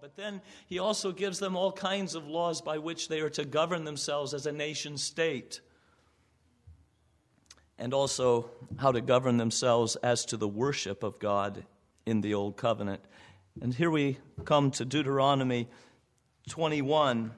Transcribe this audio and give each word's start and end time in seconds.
But 0.00 0.16
then 0.16 0.40
he 0.66 0.78
also 0.78 1.12
gives 1.12 1.40
them 1.40 1.56
all 1.56 1.72
kinds 1.72 2.14
of 2.14 2.26
laws 2.26 2.62
by 2.62 2.78
which 2.78 3.08
they 3.08 3.20
are 3.20 3.30
to 3.30 3.44
govern 3.44 3.84
themselves 3.84 4.32
as 4.32 4.46
a 4.46 4.52
nation 4.52 4.96
state, 4.96 5.60
and 7.78 7.92
also 7.92 8.50
how 8.78 8.92
to 8.92 9.02
govern 9.02 9.36
themselves 9.36 9.96
as 9.96 10.24
to 10.26 10.36
the 10.38 10.48
worship 10.48 11.02
of 11.02 11.18
God 11.18 11.64
in 12.06 12.22
the 12.22 12.34
Old 12.34 12.56
Covenant. 12.56 13.02
And 13.60 13.74
here 13.74 13.90
we 13.90 14.18
come 14.44 14.70
to 14.72 14.84
Deuteronomy 14.86 15.68
21 16.48 17.32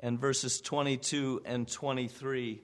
and 0.00 0.18
verses 0.18 0.60
22 0.62 1.42
and 1.44 1.70
23, 1.70 2.62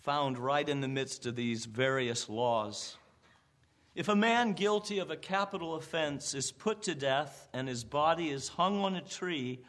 found 0.00 0.38
right 0.38 0.68
in 0.68 0.80
the 0.80 0.88
midst 0.88 1.26
of 1.26 1.34
these 1.34 1.64
various 1.64 2.28
laws. 2.28 2.96
If 3.94 4.08
a 4.08 4.14
man 4.14 4.52
guilty 4.52 4.98
of 4.98 5.10
a 5.10 5.16
capital 5.16 5.74
offense 5.74 6.32
is 6.34 6.52
put 6.52 6.82
to 6.82 6.94
death 6.94 7.48
and 7.52 7.66
his 7.66 7.82
body 7.82 8.30
is 8.30 8.48
hung 8.48 8.80
on 8.80 8.94
a 8.94 9.00
tree, 9.00 9.60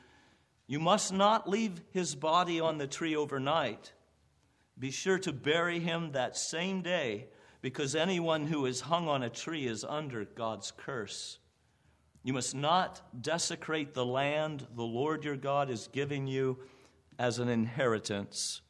you 0.67 0.79
must 0.79 1.11
not 1.11 1.49
leave 1.49 1.81
his 1.91 2.13
body 2.15 2.59
on 2.59 2.77
the 2.77 2.87
tree 2.87 3.15
overnight. 3.15 3.93
Be 4.77 4.91
sure 4.91 5.19
to 5.19 5.33
bury 5.33 5.79
him 5.79 6.11
that 6.11 6.37
same 6.37 6.81
day, 6.81 7.27
because 7.61 7.95
anyone 7.95 8.47
who 8.47 8.65
is 8.65 8.81
hung 8.81 9.07
on 9.07 9.23
a 9.23 9.29
tree 9.29 9.67
is 9.67 9.83
under 9.83 10.25
God's 10.25 10.71
curse. 10.71 11.39
You 12.23 12.33
must 12.33 12.55
not 12.55 13.01
desecrate 13.21 13.93
the 13.93 14.05
land 14.05 14.67
the 14.75 14.83
Lord 14.83 15.23
your 15.23 15.35
God 15.35 15.69
is 15.69 15.89
giving 15.91 16.27
you 16.27 16.59
as 17.17 17.39
an 17.39 17.49
inheritance. 17.49 18.61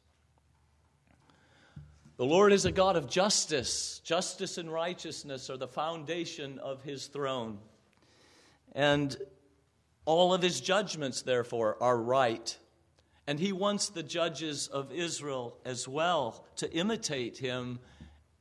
The 2.22 2.28
Lord 2.28 2.52
is 2.52 2.66
a 2.66 2.70
God 2.70 2.94
of 2.94 3.10
justice. 3.10 4.00
Justice 4.04 4.56
and 4.56 4.72
righteousness 4.72 5.50
are 5.50 5.56
the 5.56 5.66
foundation 5.66 6.60
of 6.60 6.80
his 6.84 7.08
throne. 7.08 7.58
And 8.76 9.16
all 10.04 10.32
of 10.32 10.40
his 10.40 10.60
judgments, 10.60 11.22
therefore, 11.22 11.76
are 11.80 12.00
right. 12.00 12.56
And 13.26 13.40
he 13.40 13.50
wants 13.50 13.88
the 13.88 14.04
judges 14.04 14.68
of 14.68 14.92
Israel 14.92 15.56
as 15.64 15.88
well 15.88 16.44
to 16.58 16.72
imitate 16.72 17.38
him 17.38 17.80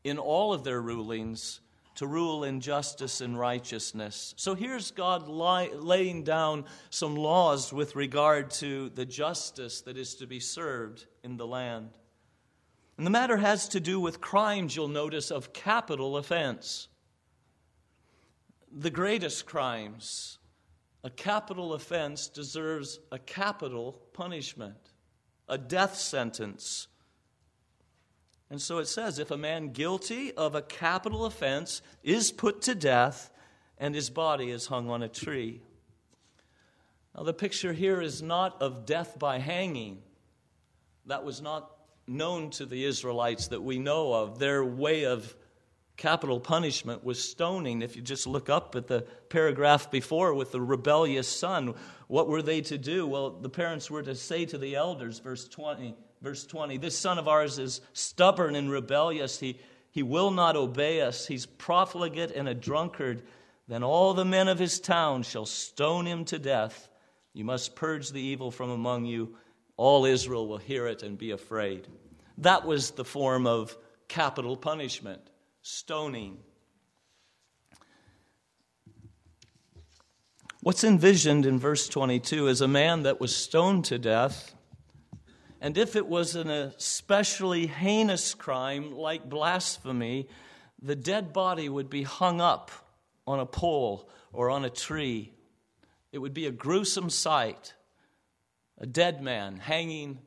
in 0.03 0.19
all 0.19 0.53
of 0.53 0.63
their 0.63 0.79
rulings, 0.79 1.59
to 1.95 2.05
rule 2.05 2.43
in 2.43 2.61
justice 2.61 3.19
and 3.19 3.35
righteousness. 3.35 4.35
So 4.37 4.53
here's 4.53 4.91
God 4.91 5.27
laying 5.27 6.23
down 6.23 6.65
some 6.91 7.15
laws 7.15 7.73
with 7.73 7.95
regard 7.95 8.51
to 8.51 8.89
the 8.89 9.07
justice 9.07 9.81
that 9.81 9.97
is 9.97 10.13
to 10.17 10.27
be 10.27 10.39
served 10.39 11.07
in 11.23 11.35
the 11.35 11.47
land. 11.47 11.89
And 12.97 13.05
the 13.05 13.11
matter 13.11 13.37
has 13.37 13.69
to 13.69 13.79
do 13.79 13.99
with 13.99 14.21
crimes, 14.21 14.75
you'll 14.75 14.87
notice, 14.87 15.31
of 15.31 15.53
capital 15.53 16.17
offense. 16.17 16.87
The 18.71 18.89
greatest 18.89 19.45
crimes, 19.45 20.37
a 21.03 21.09
capital 21.09 21.73
offense 21.73 22.27
deserves 22.27 22.99
a 23.11 23.19
capital 23.19 24.01
punishment, 24.13 24.77
a 25.49 25.57
death 25.57 25.95
sentence. 25.95 26.87
And 28.49 28.61
so 28.61 28.79
it 28.79 28.87
says 28.87 29.17
if 29.17 29.31
a 29.31 29.37
man 29.37 29.69
guilty 29.69 30.33
of 30.33 30.55
a 30.55 30.61
capital 30.61 31.25
offense 31.25 31.81
is 32.03 32.31
put 32.31 32.61
to 32.63 32.75
death 32.75 33.31
and 33.77 33.95
his 33.95 34.09
body 34.09 34.51
is 34.51 34.67
hung 34.67 34.89
on 34.89 35.01
a 35.01 35.07
tree. 35.07 35.61
Now, 37.15 37.23
the 37.23 37.33
picture 37.33 37.73
here 37.73 38.01
is 38.01 38.21
not 38.21 38.61
of 38.61 38.85
death 38.85 39.17
by 39.17 39.39
hanging. 39.39 40.01
That 41.07 41.25
was 41.25 41.41
not 41.41 41.71
known 42.11 42.49
to 42.51 42.65
the 42.65 42.83
Israelites 42.85 43.47
that 43.47 43.61
we 43.61 43.79
know 43.79 44.13
of. 44.13 44.39
Their 44.39 44.63
way 44.63 45.05
of 45.05 45.35
capital 45.97 46.39
punishment 46.39 47.03
was 47.03 47.23
stoning. 47.23 47.81
If 47.81 47.95
you 47.95 48.01
just 48.01 48.27
look 48.27 48.49
up 48.49 48.75
at 48.75 48.87
the 48.87 49.01
paragraph 49.29 49.89
before 49.91 50.33
with 50.33 50.51
the 50.51 50.61
rebellious 50.61 51.27
son, 51.27 51.73
what 52.07 52.27
were 52.27 52.41
they 52.41 52.61
to 52.61 52.77
do? 52.77 53.07
Well, 53.07 53.31
the 53.31 53.49
parents 53.49 53.89
were 53.89 54.03
to 54.03 54.15
say 54.15 54.45
to 54.45 54.57
the 54.57 54.75
elders, 54.75 55.19
verse 55.19 55.47
20, 55.47 55.95
verse 56.21 56.45
20 56.45 56.77
This 56.77 56.97
son 56.97 57.17
of 57.17 57.27
ours 57.27 57.59
is 57.59 57.81
stubborn 57.93 58.55
and 58.55 58.69
rebellious. 58.69 59.39
He, 59.39 59.59
he 59.91 60.03
will 60.03 60.31
not 60.31 60.55
obey 60.55 61.01
us. 61.01 61.27
He's 61.27 61.45
profligate 61.45 62.31
and 62.31 62.49
a 62.49 62.53
drunkard. 62.53 63.23
Then 63.67 63.83
all 63.83 64.13
the 64.13 64.25
men 64.25 64.47
of 64.47 64.59
his 64.59 64.79
town 64.79 65.23
shall 65.23 65.45
stone 65.45 66.05
him 66.05 66.25
to 66.25 66.39
death. 66.39 66.89
You 67.33 67.45
must 67.45 67.75
purge 67.75 68.09
the 68.09 68.21
evil 68.21 68.51
from 68.51 68.69
among 68.69 69.05
you 69.05 69.35
all 69.81 70.05
Israel 70.05 70.47
will 70.47 70.59
hear 70.59 70.85
it 70.85 71.01
and 71.01 71.17
be 71.17 71.31
afraid. 71.31 71.87
That 72.41 72.65
was 72.65 72.91
the 72.91 73.05
form 73.05 73.47
of 73.47 73.77
capital 74.07 74.57
punishment, 74.57 75.21
stoning. 75.61 76.39
What's 80.61 80.83
envisioned 80.83 81.45
in 81.45 81.59
verse 81.59 81.87
22 81.87 82.47
is 82.47 82.61
a 82.61 82.67
man 82.67 83.03
that 83.03 83.19
was 83.19 83.35
stoned 83.35 83.85
to 83.85 83.97
death. 83.97 84.53
And 85.59 85.77
if 85.77 85.95
it 85.95 86.07
was 86.07 86.35
an 86.35 86.49
especially 86.49 87.67
heinous 87.67 88.33
crime 88.33 88.91
like 88.91 89.29
blasphemy, 89.29 90.27
the 90.81 90.95
dead 90.95 91.33
body 91.33 91.69
would 91.69 91.89
be 91.89 92.03
hung 92.03 92.41
up 92.41 92.71
on 93.25 93.39
a 93.39 93.45
pole 93.45 94.09
or 94.33 94.49
on 94.49 94.65
a 94.65 94.69
tree. 94.69 95.31
It 96.11 96.17
would 96.17 96.33
be 96.33 96.47
a 96.47 96.51
gruesome 96.51 97.09
sight 97.09 97.73
a 98.81 98.87
dead 98.87 99.21
man 99.21 99.57
hanging 99.57 100.17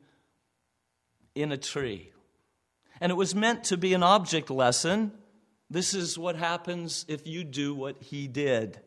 in 1.35 1.51
a 1.51 1.57
tree. 1.57 2.11
And 2.99 3.11
it 3.11 3.15
was 3.15 3.35
meant 3.35 3.65
to 3.65 3.77
be 3.77 3.93
an 3.93 4.03
object 4.03 4.49
lesson. 4.49 5.11
This 5.69 5.93
is 5.93 6.17
what 6.17 6.35
happens 6.35 7.05
if 7.07 7.27
you 7.27 7.43
do 7.43 7.75
what 7.75 8.01
he 8.01 8.27
did 8.27 8.79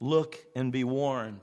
look 0.00 0.36
and 0.54 0.72
be 0.72 0.84
warned. 0.84 1.40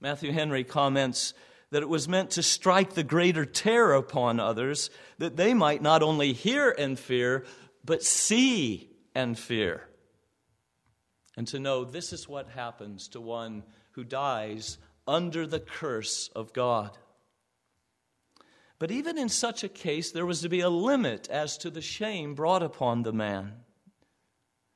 Matthew 0.00 0.32
Henry 0.32 0.64
comments 0.64 1.34
that 1.70 1.82
it 1.82 1.88
was 1.88 2.08
meant 2.08 2.30
to 2.30 2.42
strike 2.42 2.94
the 2.94 3.04
greater 3.04 3.44
terror 3.44 3.94
upon 3.94 4.40
others, 4.40 4.90
that 5.18 5.36
they 5.36 5.54
might 5.54 5.82
not 5.82 6.02
only 6.02 6.32
hear 6.32 6.70
and 6.70 6.98
fear, 6.98 7.44
but 7.84 8.02
see 8.02 8.90
and 9.14 9.38
fear. 9.38 9.86
And 11.36 11.46
to 11.48 11.60
know 11.60 11.84
this 11.84 12.12
is 12.12 12.28
what 12.28 12.48
happens 12.50 13.08
to 13.08 13.20
one 13.20 13.62
who 13.92 14.04
dies 14.04 14.78
under 15.06 15.46
the 15.46 15.60
curse 15.60 16.28
of 16.34 16.52
God. 16.52 16.96
But 18.80 18.90
even 18.90 19.18
in 19.18 19.28
such 19.28 19.62
a 19.62 19.68
case, 19.68 20.10
there 20.10 20.24
was 20.24 20.40
to 20.40 20.48
be 20.48 20.60
a 20.60 20.70
limit 20.70 21.28
as 21.28 21.58
to 21.58 21.70
the 21.70 21.82
shame 21.82 22.34
brought 22.34 22.62
upon 22.62 23.02
the 23.02 23.12
man. 23.12 23.52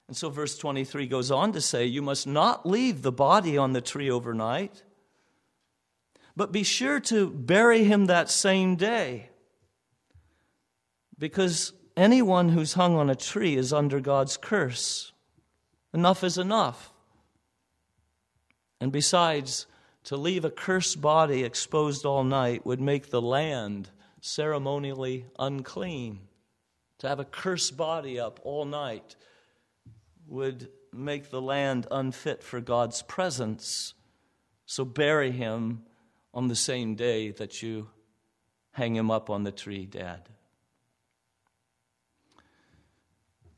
And 0.09 0.17
so, 0.17 0.29
verse 0.29 0.59
23 0.59 1.07
goes 1.07 1.31
on 1.31 1.53
to 1.53 1.61
say, 1.63 1.87
You 1.87 2.03
must 2.03 2.27
not 2.27 2.67
leave 2.67 3.01
the 3.01 3.11
body 3.11 3.57
on 3.57 3.73
the 3.73 3.81
tree 3.81 4.11
overnight, 4.11 4.83
but 6.37 6.53
be 6.53 6.63
sure 6.63 7.01
to 7.01 7.31
bury 7.31 7.85
him 7.85 8.05
that 8.05 8.29
same 8.29 8.77
day. 8.77 9.31
Because 11.19 11.73
anyone 11.97 12.51
who's 12.51 12.75
hung 12.75 12.97
on 12.97 13.09
a 13.09 13.15
tree 13.15 13.57
is 13.57 13.73
under 13.73 14.01
God's 14.01 14.37
curse. 14.37 15.13
Enough 15.95 16.23
is 16.23 16.37
enough. 16.37 16.93
And 18.83 18.93
besides, 18.93 19.67
to 20.05 20.19
leave 20.19 20.45
a 20.45 20.51
cursed 20.51 21.01
body 21.01 21.43
exposed 21.43 22.05
all 22.05 22.23
night 22.23 22.67
would 22.67 22.83
make 22.83 23.09
the 23.09 23.23
land 23.23 23.89
ceremonially 24.25 25.27
unclean. 25.39 26.19
To 26.99 27.09
have 27.09 27.21
a 27.21 27.27
cursed 27.27 27.77
body 27.77 28.19
up 28.19 28.41
all 28.43 28.65
night 28.65 29.17
would 30.27 30.69
make 30.93 31.29
the 31.29 31.43
land 31.43 31.87
unfit 31.91 32.43
for 32.43 32.61
God's 32.61 33.03
presence. 33.03 33.93
So 34.65 34.87
bury 34.87 35.31
him 35.31 35.83
on 36.33 36.49
the 36.49 36.57
same 36.57 36.95
day 36.95 37.33
that 37.33 37.62
you 37.62 37.91
hang 38.73 38.97
him 38.97 39.11
up 39.11 39.29
on 39.29 39.45
the 39.45 39.53
tree 39.53 39.85
dead. 39.85 40.23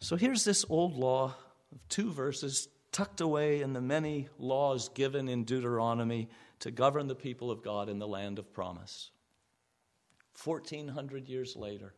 So 0.00 0.16
here's 0.16 0.44
this 0.44 0.64
old 0.68 0.96
law 0.96 1.36
of 1.72 1.88
two 1.88 2.10
verses 2.10 2.68
tucked 2.90 3.20
away 3.20 3.62
in 3.62 3.72
the 3.72 3.80
many 3.80 4.28
laws 4.36 4.88
given 4.88 5.28
in 5.28 5.44
Deuteronomy 5.44 6.28
to 6.60 6.72
govern 6.72 7.06
the 7.06 7.14
people 7.14 7.52
of 7.52 7.62
God 7.62 7.88
in 7.88 8.00
the 8.00 8.08
land 8.08 8.40
of 8.40 8.52
promise. 8.52 9.10
1400 10.42 11.28
years 11.28 11.56
later, 11.56 11.94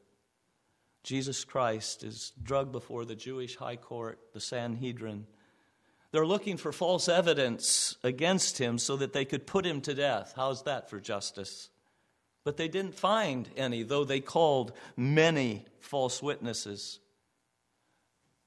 Jesus 1.03 1.45
Christ 1.45 2.05
is 2.05 2.33
drugged 2.43 2.73
before 2.73 3.05
the 3.05 3.15
Jewish 3.15 3.57
high 3.57 3.77
court, 3.77 4.19
the 4.35 4.41
Sanhedrin. 4.41 5.27
They're 6.11 6.27
looking 6.27 6.57
for 6.57 6.73
false 6.73 7.09
evidence 7.09 7.97
against 8.03 8.59
him 8.59 8.79
so 8.79 8.97
that 8.97 9.13
they 9.13 9.25
could 9.25 9.47
put 9.47 9.67
him 9.67 9.81
to 9.83 9.95
death. 9.95 10.33
How's 10.37 10.63
that 10.65 10.89
for 10.89 11.01
justice? 11.01 11.71
But 12.45 12.57
they 12.57 12.69
didn't 12.69 12.95
find 12.95 13.49
any, 13.57 13.83
though 13.83 14.05
they 14.05 14.21
called 14.21 14.73
many 14.97 15.67
false 15.81 16.23
witnesses. 16.23 17.01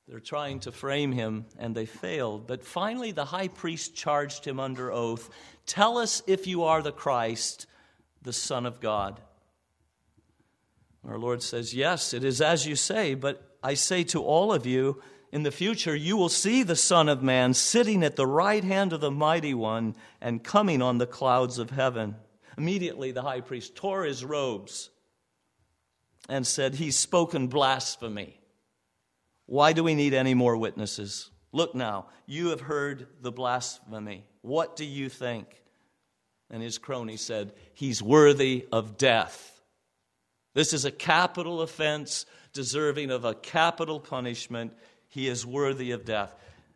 They're 0.07 0.19
trying 0.19 0.59
to 0.61 0.71
frame 0.71 1.11
him, 1.11 1.45
and 1.57 1.75
they 1.75 1.85
failed. 1.85 2.47
But 2.47 2.65
finally, 2.65 3.11
the 3.11 3.25
high 3.25 3.47
priest 3.47 3.95
charged 3.95 4.45
him 4.45 4.59
under 4.59 4.91
oath 4.91 5.29
Tell 5.67 5.97
us 5.99 6.21
if 6.27 6.47
you 6.47 6.63
are 6.63 6.81
the 6.81 6.91
Christ, 6.91 7.67
the 8.21 8.33
Son 8.33 8.65
of 8.65 8.81
God. 8.81 9.21
Our 11.07 11.17
Lord 11.17 11.41
says, 11.41 11.73
Yes, 11.73 12.13
it 12.13 12.23
is 12.23 12.41
as 12.41 12.65
you 12.65 12.75
say, 12.75 13.15
but 13.15 13.57
I 13.63 13.73
say 13.73 14.03
to 14.05 14.21
all 14.21 14.53
of 14.53 14.65
you, 14.65 15.01
in 15.31 15.43
the 15.43 15.51
future, 15.51 15.95
you 15.95 16.17
will 16.17 16.29
see 16.29 16.61
the 16.61 16.75
Son 16.75 17.07
of 17.07 17.23
Man 17.23 17.53
sitting 17.53 18.03
at 18.03 18.17
the 18.17 18.27
right 18.27 18.63
hand 18.63 18.91
of 18.91 18.99
the 18.99 19.11
Mighty 19.11 19.53
One 19.53 19.95
and 20.19 20.43
coming 20.43 20.81
on 20.81 20.97
the 20.97 21.07
clouds 21.07 21.57
of 21.57 21.69
heaven. 21.69 22.15
Immediately, 22.57 23.11
the 23.11 23.21
high 23.21 23.41
priest 23.41 23.75
tore 23.75 24.03
his 24.03 24.25
robes 24.25 24.89
and 26.27 26.45
said, 26.45 26.75
He's 26.75 26.97
spoken 26.97 27.47
blasphemy. 27.47 28.39
Why 29.45 29.73
do 29.73 29.83
we 29.83 29.95
need 29.95 30.13
any 30.13 30.33
more 30.33 30.57
witnesses? 30.57 31.29
Look 31.53 31.75
now, 31.75 32.07
you 32.25 32.49
have 32.49 32.61
heard 32.61 33.07
the 33.21 33.31
blasphemy. 33.31 34.25
What 34.41 34.75
do 34.75 34.85
you 34.85 35.09
think? 35.09 35.63
And 36.49 36.61
his 36.61 36.77
crony 36.77 37.17
said, 37.17 37.53
He's 37.73 38.03
worthy 38.03 38.67
of 38.71 38.97
death. 38.97 39.50
This 40.53 40.73
is 40.73 40.85
a 40.85 40.91
capital 40.91 41.61
offense 41.61 42.25
deserving 42.53 43.11
of 43.11 43.25
a 43.25 43.33
capital 43.35 43.99
punishment. 43.99 44.73
He 45.07 45.27
is 45.27 45.45
worthy 45.45 45.91
of 45.91 46.05
death. 46.05 46.35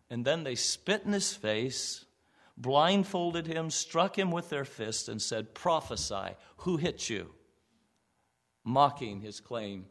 And 0.09 0.23
then 0.23 0.43
they 0.43 0.55
spit 0.55 1.03
in 1.05 1.13
his 1.13 1.33
face, 1.33 2.05
blindfolded 2.57 3.47
him, 3.47 3.69
struck 3.69 4.17
him 4.17 4.31
with 4.31 4.49
their 4.49 4.65
fists, 4.65 5.07
and 5.07 5.21
said, 5.21 5.53
Prophesy, 5.53 6.35
who 6.57 6.77
hit 6.77 7.09
you? 7.09 7.31
Mocking 8.63 9.21
his 9.21 9.39
claim 9.39 9.85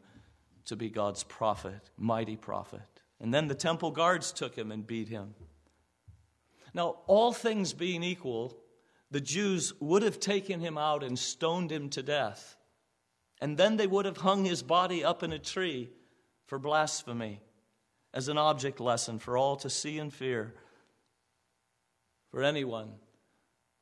to 0.65 0.75
be 0.75 0.89
God's 0.89 1.23
prophet, 1.23 1.89
mighty 1.97 2.35
prophet. 2.35 2.81
And 3.19 3.33
then 3.33 3.47
the 3.47 3.55
temple 3.55 3.91
guards 3.91 4.31
took 4.31 4.55
him 4.55 4.71
and 4.71 4.85
beat 4.85 5.09
him. 5.09 5.35
Now, 6.73 6.97
all 7.07 7.31
things 7.31 7.71
being 7.73 8.03
equal, 8.03 8.57
the 9.11 9.21
Jews 9.21 9.73
would 9.79 10.03
have 10.03 10.19
taken 10.19 10.59
him 10.59 10.77
out 10.77 11.03
and 11.03 11.17
stoned 11.17 11.71
him 11.71 11.89
to 11.91 12.03
death. 12.03 12.57
And 13.41 13.57
then 13.57 13.77
they 13.77 13.87
would 13.87 14.05
have 14.05 14.17
hung 14.17 14.45
his 14.45 14.63
body 14.63 15.03
up 15.03 15.23
in 15.23 15.33
a 15.33 15.39
tree 15.39 15.89
for 16.45 16.57
blasphemy 16.59 17.41
as 18.13 18.29
an 18.29 18.37
object 18.37 18.79
lesson 18.79 19.19
for 19.19 19.37
all 19.37 19.57
to 19.57 19.69
see 19.69 19.99
and 19.99 20.13
fear. 20.13 20.53
For 22.31 22.43
anyone 22.43 22.91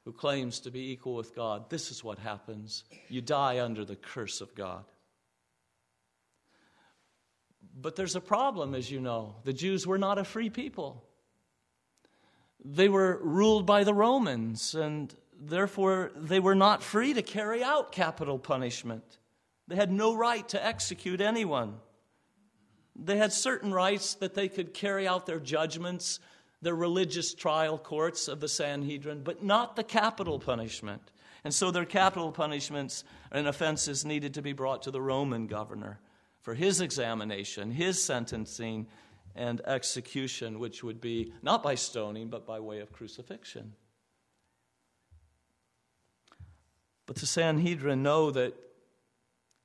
who 0.06 0.12
claims 0.12 0.60
to 0.62 0.72
be 0.72 0.92
equal 0.92 1.16
with 1.16 1.36
God, 1.36 1.70
this 1.70 1.92
is 1.92 2.04
what 2.04 2.20
happens. 2.20 2.84
You 3.10 3.22
die 3.22 3.60
under 3.60 3.86
the 3.86 3.96
curse 3.96 4.42
of 4.42 4.54
God. 4.56 4.86
But 7.76 7.96
there's 7.96 8.16
a 8.16 8.22
problem, 8.22 8.76
as 8.76 8.92
you 8.92 9.00
know. 9.00 9.36
The 9.44 9.54
Jews 9.54 9.88
were 9.88 9.98
not 9.98 10.18
a 10.18 10.24
free 10.24 10.50
people. 10.50 11.04
They 12.64 12.90
were 12.90 13.20
ruled 13.22 13.66
by 13.66 13.84
the 13.84 13.94
Romans, 13.94 14.76
and 14.76 15.14
therefore 15.40 16.12
they 16.16 16.40
were 16.40 16.56
not 16.56 16.84
free 16.84 17.14
to 17.14 17.22
carry 17.22 17.64
out 17.64 17.92
capital 17.92 18.38
punishment. 18.38 19.20
They 19.68 19.76
had 19.76 19.92
no 19.92 20.16
right 20.16 20.48
to 20.50 20.64
execute 20.64 21.22
anyone. 21.22 21.76
They 22.96 23.18
had 23.18 23.34
certain 23.34 23.74
rights 23.74 24.16
that 24.16 24.34
they 24.34 24.48
could 24.50 24.74
carry 24.74 25.08
out 25.08 25.26
their 25.26 25.40
judgments, 25.40 26.20
their 26.62 26.76
religious 26.76 27.34
trial 27.34 27.78
courts 27.78 28.28
of 28.28 28.40
the 28.40 28.48
Sanhedrin, 28.48 29.24
but 29.24 29.44
not 29.44 29.76
the 29.76 29.84
capital 29.84 30.40
punishment. 30.40 31.12
And 31.44 31.54
so 31.54 31.72
their 31.72 31.86
capital 31.86 32.32
punishments 32.32 33.04
and 33.32 33.48
offenses 33.48 34.06
needed 34.06 34.36
to 34.36 34.42
be 34.42 34.54
brought 34.54 34.84
to 34.84 34.92
the 34.92 35.02
Roman 35.02 35.48
governor 35.48 36.00
for 36.42 36.54
his 36.54 36.82
examination, 36.82 37.72
his 37.72 38.04
sentencing, 38.04 38.88
and 39.36 39.62
execution, 39.66 40.60
which 40.60 40.84
would 40.84 41.02
be 41.02 41.34
not 41.42 41.64
by 41.64 41.76
stoning, 41.76 42.30
but 42.30 42.46
by 42.46 42.60
way 42.60 42.80
of 42.80 42.92
crucifixion. 42.92 43.74
But 47.06 47.18
the 47.18 47.26
Sanhedrin 47.26 48.04
know 48.04 48.32
that 48.32 48.54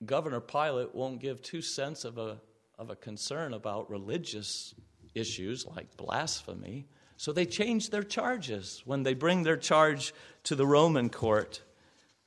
Governor 0.04 0.40
Pilate 0.40 0.94
won't 0.94 1.20
give 1.20 1.42
two 1.42 1.62
cents 1.62 2.04
of 2.04 2.18
a 2.18 2.40
of 2.78 2.90
a 2.90 2.96
concern 2.96 3.52
about 3.52 3.90
religious 3.90 4.74
issues 5.14 5.66
like 5.66 5.96
blasphemy. 5.96 6.86
So 7.16 7.32
they 7.32 7.44
change 7.44 7.90
their 7.90 8.04
charges 8.04 8.82
when 8.84 9.02
they 9.02 9.14
bring 9.14 9.42
their 9.42 9.56
charge 9.56 10.14
to 10.44 10.54
the 10.54 10.66
Roman 10.66 11.10
court. 11.10 11.62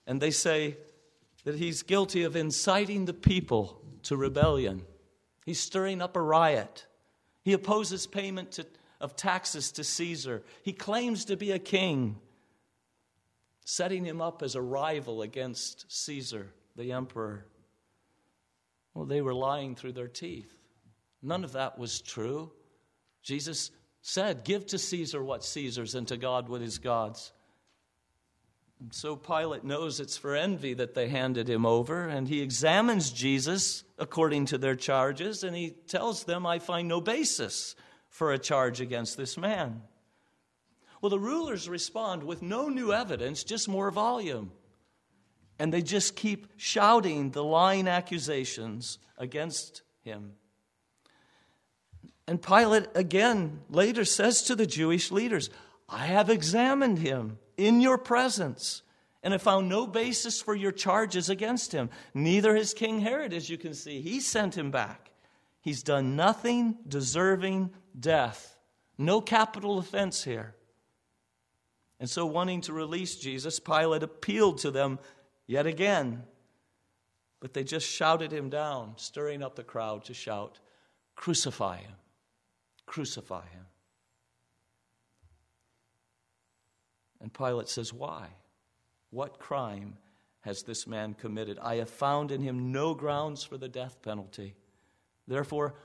And 0.06 0.22
they 0.22 0.32
say 0.32 0.76
that 1.46 1.56
he's 1.56 1.84
guilty 1.84 2.24
of 2.24 2.36
inciting 2.36 3.06
the 3.06 3.14
people 3.14 3.82
to 4.04 4.18
rebellion. 4.18 4.84
He's 5.46 5.60
stirring 5.60 6.02
up 6.02 6.18
a 6.18 6.22
riot. 6.22 6.86
He 7.44 7.54
opposes 7.54 8.06
payment 8.06 8.52
to, 8.54 8.66
of 9.00 9.16
taxes 9.16 9.72
to 9.74 9.84
Caesar. 9.86 10.44
He 10.64 10.74
claims 10.74 11.26
to 11.26 11.38
be 11.38 11.52
a 11.52 11.60
king, 11.60 12.18
setting 13.64 14.04
him 14.04 14.22
up 14.22 14.44
as 14.44 14.56
a 14.56 14.62
rival 14.62 15.22
against 15.22 15.90
Caesar, 15.90 16.52
the 16.76 16.92
emperor. 16.92 17.46
Well, 18.94 19.06
they 19.06 19.22
were 19.22 19.34
lying 19.34 19.76
through 19.76 19.94
their 19.94 20.08
teeth. 20.08 20.54
None 21.22 21.44
of 21.44 21.54
that 21.54 21.78
was 21.78 22.02
true. 22.02 22.52
Jesus 23.24 23.72
said, 24.02 24.44
Give 24.44 24.66
to 24.68 24.78
Caesar 24.78 25.24
what 25.24 25.44
Caesar's 25.44 25.96
and 25.96 26.08
to 26.08 26.18
God 26.18 26.50
what 26.50 26.62
is 26.62 26.80
God's. 26.80 27.32
And 28.80 28.94
so 28.94 29.16
Pilate 29.16 29.64
knows 29.64 30.00
it's 30.00 30.18
for 30.18 30.36
envy 30.36 30.74
that 30.74 30.96
they 30.96 31.08
handed 31.08 31.48
him 31.48 31.68
over, 31.68 32.08
and 32.08 32.28
he 32.28 32.42
examines 32.42 33.12
Jesus 33.12 33.84
according 34.00 34.48
to 34.48 34.58
their 34.58 34.76
charges, 34.76 35.44
and 35.44 35.56
he 35.56 35.70
tells 35.70 36.24
them, 36.24 36.48
I 36.48 36.58
find 36.58 36.88
no 36.88 37.00
basis 37.00 37.76
for 38.10 38.34
a 38.34 38.40
charge 38.40 38.82
against 38.82 39.18
this 39.18 39.38
man. 39.38 39.84
Well, 41.00 41.12
the 41.12 41.20
rulers 41.20 41.70
respond 41.70 42.24
with 42.24 42.42
no 42.42 42.70
new 42.70 42.92
evidence, 42.92 43.44
just 43.44 43.70
more 43.70 43.92
volume 43.92 44.52
and 45.62 45.72
they 45.72 45.84
just 45.84 46.16
keep 46.16 46.48
shouting 46.58 47.30
the 47.30 47.44
lying 47.44 47.88
accusations 47.88 48.98
against 49.16 49.84
him. 50.02 50.32
And 52.26 52.42
Pilate 52.42 52.88
again 52.96 53.60
later 53.70 54.04
says 54.04 54.42
to 54.44 54.56
the 54.56 54.66
Jewish 54.66 55.12
leaders, 55.12 55.52
I 55.88 56.08
have 56.08 56.32
examined 56.32 56.98
him 56.98 57.38
in 57.58 57.80
your 57.80 58.00
presence 58.00 58.82
and 59.22 59.34
have 59.34 59.44
found 59.44 59.70
no 59.70 59.86
basis 59.86 60.42
for 60.42 60.56
your 60.56 60.72
charges 60.72 61.30
against 61.30 61.74
him. 61.74 61.92
Neither 62.16 62.56
has 62.56 62.74
King 62.74 63.00
Herod, 63.00 63.32
as 63.32 63.48
you 63.48 63.60
can 63.60 63.76
see. 63.76 64.02
He 64.02 64.20
sent 64.20 64.58
him 64.58 64.72
back. 64.72 65.12
He's 65.62 65.84
done 65.84 66.16
nothing 66.16 66.76
deserving 66.88 67.70
death. 68.00 68.58
No 68.98 69.22
capital 69.22 69.78
offense 69.78 70.24
here. 70.24 70.56
And 72.00 72.10
so, 72.10 72.26
wanting 72.26 72.62
to 72.62 72.74
release 72.74 73.16
Jesus, 73.18 73.60
Pilate 73.60 74.02
appealed 74.02 74.58
to 74.60 74.72
them 74.72 74.98
yet 75.52 75.68
again. 75.68 76.24
But 77.42 77.54
they 77.54 77.66
just 77.66 77.86
shouted 77.86 78.32
him 78.32 78.50
down, 78.50 78.94
stirring 78.96 79.44
up 79.44 79.56
the 79.56 79.66
crowd 79.66 80.06
to 80.06 80.14
shout, 80.14 80.60
Crucify 81.16 81.78
him! 81.78 81.96
Crucify 82.86 83.46
him! 83.48 83.66
And 87.20 87.34
Pilate 87.34 87.68
says, 87.68 87.92
Why? 87.92 88.28
What 89.10 89.40
crime 89.40 89.98
has 90.40 90.64
this 90.64 90.88
man 90.88 91.16
committed? 91.16 91.60
I 91.62 91.76
have 91.76 91.90
found 91.90 92.32
in 92.32 92.42
him 92.42 92.72
no 92.72 92.94
grounds 92.94 93.44
for 93.44 93.58
the 93.58 93.68
death 93.68 94.02
penalty. 94.02 94.56
Therefore, 95.28 95.76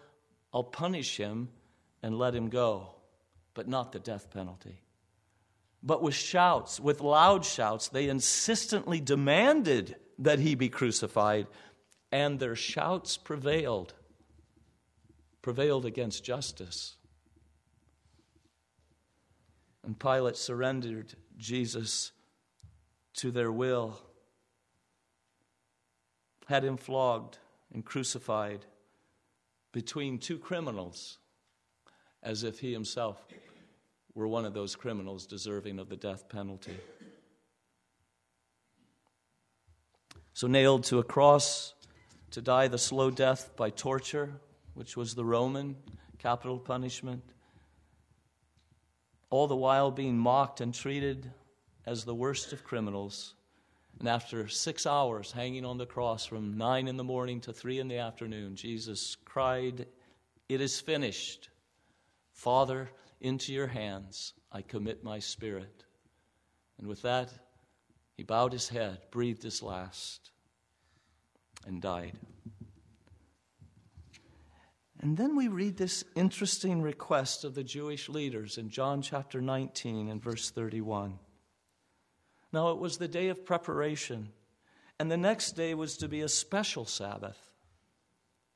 I'll 0.55 0.63
punish 0.63 1.17
him 1.17 1.49
and 2.05 2.17
let 2.17 2.37
him 2.37 2.51
go, 2.51 2.95
but 3.53 3.67
not 3.67 3.91
the 3.91 3.99
death 3.99 4.31
penalty. 4.31 4.81
But 5.87 6.03
with 6.03 6.17
shouts, 6.17 6.81
with 6.81 7.01
loud 7.01 7.45
shouts, 7.45 7.87
they 7.87 8.09
insistently 8.09 9.01
demanded 9.01 9.95
that 10.19 10.41
he 10.41 10.57
be 10.57 10.69
crucified, 10.69 11.47
and 12.11 12.41
their 12.41 12.57
shouts 12.57 13.17
prevailed, 13.17 13.95
prevailed 15.43 15.87
against 15.87 16.25
justice. 16.25 16.97
And 19.85 19.97
Pilate 19.97 20.37
surrendered 20.37 21.15
Jesus 21.39 22.11
to 23.19 23.31
their 23.31 23.53
will, 23.53 24.01
had 26.47 26.65
him 26.65 26.77
flogged 26.77 27.39
and 27.73 27.85
crucified 27.85 28.67
between 29.71 30.19
two 30.19 30.39
criminals, 30.39 31.19
as 32.25 32.43
if 32.43 32.59
he 32.59 32.73
himself 32.73 33.25
were 34.17 34.27
one 34.27 34.47
of 34.47 34.55
those 34.55 34.75
criminals 34.75 35.27
deserving 35.27 35.79
of 35.79 35.91
the 35.91 35.97
death 35.97 36.29
penalty. 36.31 36.77
So, 40.33 40.47
nailed 40.47 40.85
to 40.85 40.99
a 40.99 41.05
cross 41.05 41.75
to 42.31 42.41
die 42.41 42.69
the 42.69 42.79
slow 42.79 43.11
death 43.11 43.55
by 43.57 43.71
torture, 43.71 44.41
which 44.75 44.97
was 44.97 45.15
the 45.15 45.25
Roman 45.25 45.77
capital 46.19 46.59
punishment, 46.59 47.23
all 49.29 49.47
the 49.47 49.55
while 49.55 49.91
being 49.91 50.17
mocked 50.17 50.63
and 50.63 50.75
treated 50.75 51.31
as 51.85 52.05
the 52.05 52.15
worst 52.15 52.55
of 52.55 52.65
criminals. 52.65 53.35
And 53.99 54.09
after 54.09 54.49
six 54.49 54.87
hours 54.87 55.33
hanging 55.33 55.65
on 55.65 55.79
the 55.79 55.87
cross 55.87 56.25
from 56.25 56.57
nine 56.57 56.89
in 56.89 56.97
the 56.97 57.05
morning 57.05 57.41
to 57.43 57.53
three 57.53 57.81
in 57.81 57.89
the 57.89 57.99
afternoon, 57.99 58.57
Jesus 58.57 59.17
cried, 59.27 59.87
It 60.49 60.61
is 60.63 60.81
finished. 60.81 61.51
Father, 62.33 62.91
into 63.21 63.53
your 63.53 63.67
hands 63.67 64.33
I 64.53 64.63
commit 64.63 65.05
my 65.05 65.19
spirit. 65.19 65.85
And 66.79 66.87
with 66.87 67.03
that, 67.03 67.31
he 68.17 68.23
bowed 68.23 68.53
his 68.53 68.69
head, 68.69 68.99
breathed 69.11 69.43
his 69.43 69.63
last, 69.63 70.31
and 71.67 71.83
died. 71.83 72.19
And 75.01 75.17
then 75.17 75.37
we 75.37 75.49
read 75.49 75.77
this 75.77 76.05
interesting 76.15 76.81
request 76.81 77.45
of 77.45 77.55
the 77.55 77.65
Jewish 77.65 78.09
leaders 78.09 78.57
in 78.57 78.71
John 78.71 79.03
chapter 79.03 79.43
19 79.43 80.09
and 80.09 80.23
verse 80.23 80.51
31. 80.51 81.19
Now, 82.53 82.71
it 82.71 82.79
was 82.79 82.97
the 82.97 83.09
day 83.09 83.29
of 83.29 83.45
preparation, 83.45 84.33
and 84.99 85.11
the 85.11 85.17
next 85.19 85.53
day 85.53 85.75
was 85.75 85.99
to 85.99 86.09
be 86.09 86.23
a 86.23 86.29
special 86.29 86.87
Sabbath. 86.87 87.39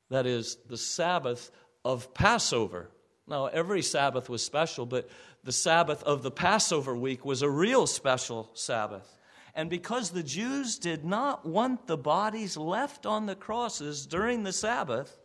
That 0.09 0.25
is, 0.25 0.57
the 0.67 0.77
Sabbath 0.77 1.51
of 1.85 2.13
Passover. 2.13 2.89
Now, 3.27 3.45
every 3.47 3.81
Sabbath 3.81 4.29
was 4.29 4.43
special, 4.43 4.85
but 4.85 5.09
the 5.43 5.51
Sabbath 5.51 6.03
of 6.03 6.23
the 6.23 6.31
Passover 6.31 6.95
week 6.95 7.23
was 7.23 7.41
a 7.41 7.49
real 7.49 7.87
special 7.87 8.49
Sabbath. 8.53 9.17
And 9.53 9.69
because 9.69 10.09
the 10.09 10.23
Jews 10.23 10.77
did 10.77 11.03
not 11.03 11.45
want 11.45 11.87
the 11.87 11.97
bodies 11.97 12.57
left 12.57 13.05
on 13.05 13.25
the 13.25 13.35
crosses 13.35 14.05
during 14.05 14.43
the 14.43 14.53
Sabbath, 14.53 15.19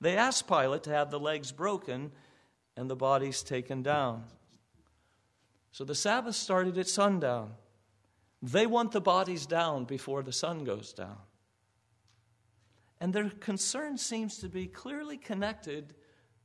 they 0.00 0.16
asked 0.16 0.48
Pilate 0.48 0.84
to 0.84 0.90
have 0.90 1.10
the 1.10 1.20
legs 1.20 1.52
broken 1.52 2.12
and 2.76 2.88
the 2.88 2.96
bodies 2.96 3.42
taken 3.42 3.82
down. 3.82 4.24
So 5.72 5.84
the 5.84 5.94
Sabbath 5.94 6.34
started 6.34 6.78
at 6.78 6.88
sundown. 6.88 7.54
They 8.42 8.66
want 8.66 8.92
the 8.92 9.00
bodies 9.00 9.46
down 9.46 9.84
before 9.84 10.22
the 10.22 10.32
sun 10.32 10.64
goes 10.64 10.92
down. 10.92 11.18
And 13.00 13.12
their 13.12 13.30
concern 13.30 13.98
seems 13.98 14.38
to 14.38 14.48
be 14.48 14.66
clearly 14.66 15.16
connected 15.16 15.94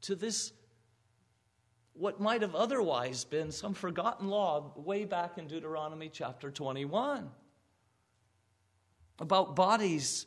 to 0.02 0.16
this, 0.16 0.54
what 1.94 2.20
might 2.20 2.42
have 2.42 2.56
otherwise 2.56 3.24
been 3.24 3.52
some 3.52 3.74
forgotten 3.74 4.28
law 4.28 4.74
way 4.76 5.06
back 5.06 5.38
in 5.38 5.48
Deuteronomy 5.48 6.10
chapter 6.10 6.50
21 6.50 7.30
about 9.20 9.56
bodies 9.56 10.26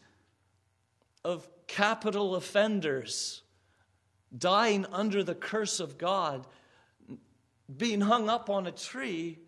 of 1.25 1.49
capital 1.67 2.37
offenders 2.37 3.43
dying 4.37 4.87
under 4.93 5.25
the 5.25 5.35
curse 5.35 5.81
of 5.81 5.99
God, 5.99 6.47
being 7.75 8.01
hung 8.01 8.29
up 8.29 8.49
on 8.49 8.67
a 8.67 8.73
tree, 8.73 9.39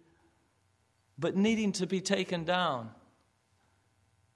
but 1.19 1.37
needing 1.37 1.73
to 1.73 1.87
be 1.87 2.01
taken 2.01 2.45
down 2.45 2.91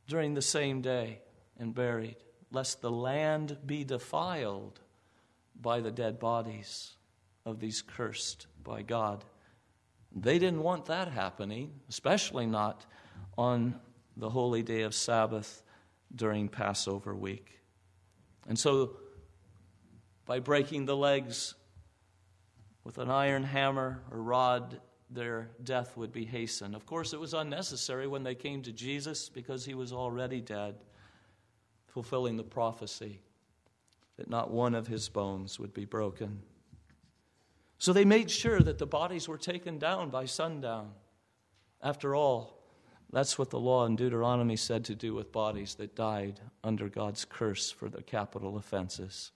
during 0.07 0.35
the 0.35 0.43
same 0.43 0.83
day 0.83 1.21
and 1.59 1.75
buried, 1.75 2.17
lest 2.53 2.81
the 2.81 2.91
land 2.91 3.57
be 3.67 3.83
defiled 3.83 4.81
by 5.61 5.81
the 5.81 5.91
dead 5.91 6.19
bodies 6.19 6.97
of 7.45 7.61
these 7.61 7.83
cursed 7.83 8.47
by 8.63 8.83
God. 8.83 9.25
They 10.15 10.39
didn't 10.39 10.63
want 10.63 10.87
that 10.87 11.09
happening, 11.09 11.73
especially 11.89 12.47
not 12.47 12.87
on 13.37 13.75
the 14.17 14.31
holy 14.31 14.63
day 14.63 14.83
of 14.83 14.95
Sabbath 14.95 15.63
during 16.15 16.49
Passover 16.49 17.15
week. 17.15 17.59
And 18.47 18.59
so, 18.59 18.97
by 20.27 20.39
breaking 20.39 20.85
the 20.85 20.97
legs 20.97 21.55
with 22.85 22.99
an 22.99 23.11
iron 23.11 23.43
hammer 23.43 24.03
or 24.11 24.23
rod, 24.23 24.81
their 25.11 25.51
death 25.63 25.97
would 25.97 26.13
be 26.13 26.25
hastened. 26.25 26.75
Of 26.75 26.87
course, 26.87 27.13
it 27.13 27.21
was 27.21 27.35
unnecessary 27.35 28.07
when 28.07 28.23
they 28.23 28.35
came 28.35 28.63
to 28.63 28.73
Jesus 28.73 29.29
because 29.29 29.65
he 29.65 29.75
was 29.75 29.93
already 29.93 30.41
dead, 30.41 30.77
fulfilling 31.87 32.37
the 32.37 32.45
prophecy 32.45 33.21
that 34.17 34.29
not 34.29 34.51
one 34.51 34.75
of 34.75 34.87
his 34.87 35.09
bones 35.09 35.59
would 35.59 35.73
be 35.73 35.85
broken. 35.85 36.43
So 37.83 37.93
they 37.93 38.05
made 38.05 38.31
sure 38.31 38.61
that 38.61 38.79
the 38.79 38.87
bodies 38.87 39.27
were 39.27 39.37
taken 39.37 39.77
down 39.77 40.11
by 40.11 40.27
sundown. 40.27 40.93
After 41.83 42.15
all, 42.15 42.63
that's 43.13 43.41
what 43.41 43.51
the 43.51 43.59
law 43.59 43.87
in 43.87 43.97
Deuteronomy 43.97 44.55
said 44.55 44.85
to 44.85 44.95
do 44.95 45.15
with 45.15 45.33
bodies 45.33 45.75
that 45.75 45.97
died 45.97 46.39
under 46.63 46.89
God's 46.89 47.25
curse 47.25 47.73
for 47.73 47.89
their 47.89 48.03
capital 48.03 48.57
offenses. 48.57 49.33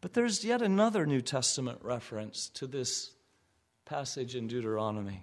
But 0.00 0.14
there's 0.14 0.44
yet 0.44 0.62
another 0.62 1.06
New 1.06 1.20
Testament 1.20 1.78
reference 1.80 2.48
to 2.54 2.66
this 2.66 3.12
passage 3.84 4.34
in 4.34 4.48
Deuteronomy. 4.48 5.22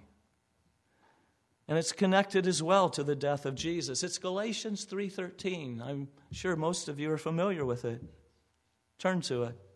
And 1.68 1.76
it's 1.76 1.92
connected 1.92 2.46
as 2.46 2.62
well 2.62 2.88
to 2.88 3.04
the 3.04 3.14
death 3.14 3.44
of 3.44 3.56
Jesus. 3.56 4.02
It's 4.02 4.16
Galatians 4.16 4.86
3:13. 4.86 5.82
I'm 5.82 6.08
sure 6.32 6.56
most 6.56 6.88
of 6.88 6.98
you 6.98 7.12
are 7.12 7.18
familiar 7.18 7.66
with 7.66 7.84
it. 7.84 8.02
Turn 8.98 9.20
to 9.20 9.42
it. 9.42 9.67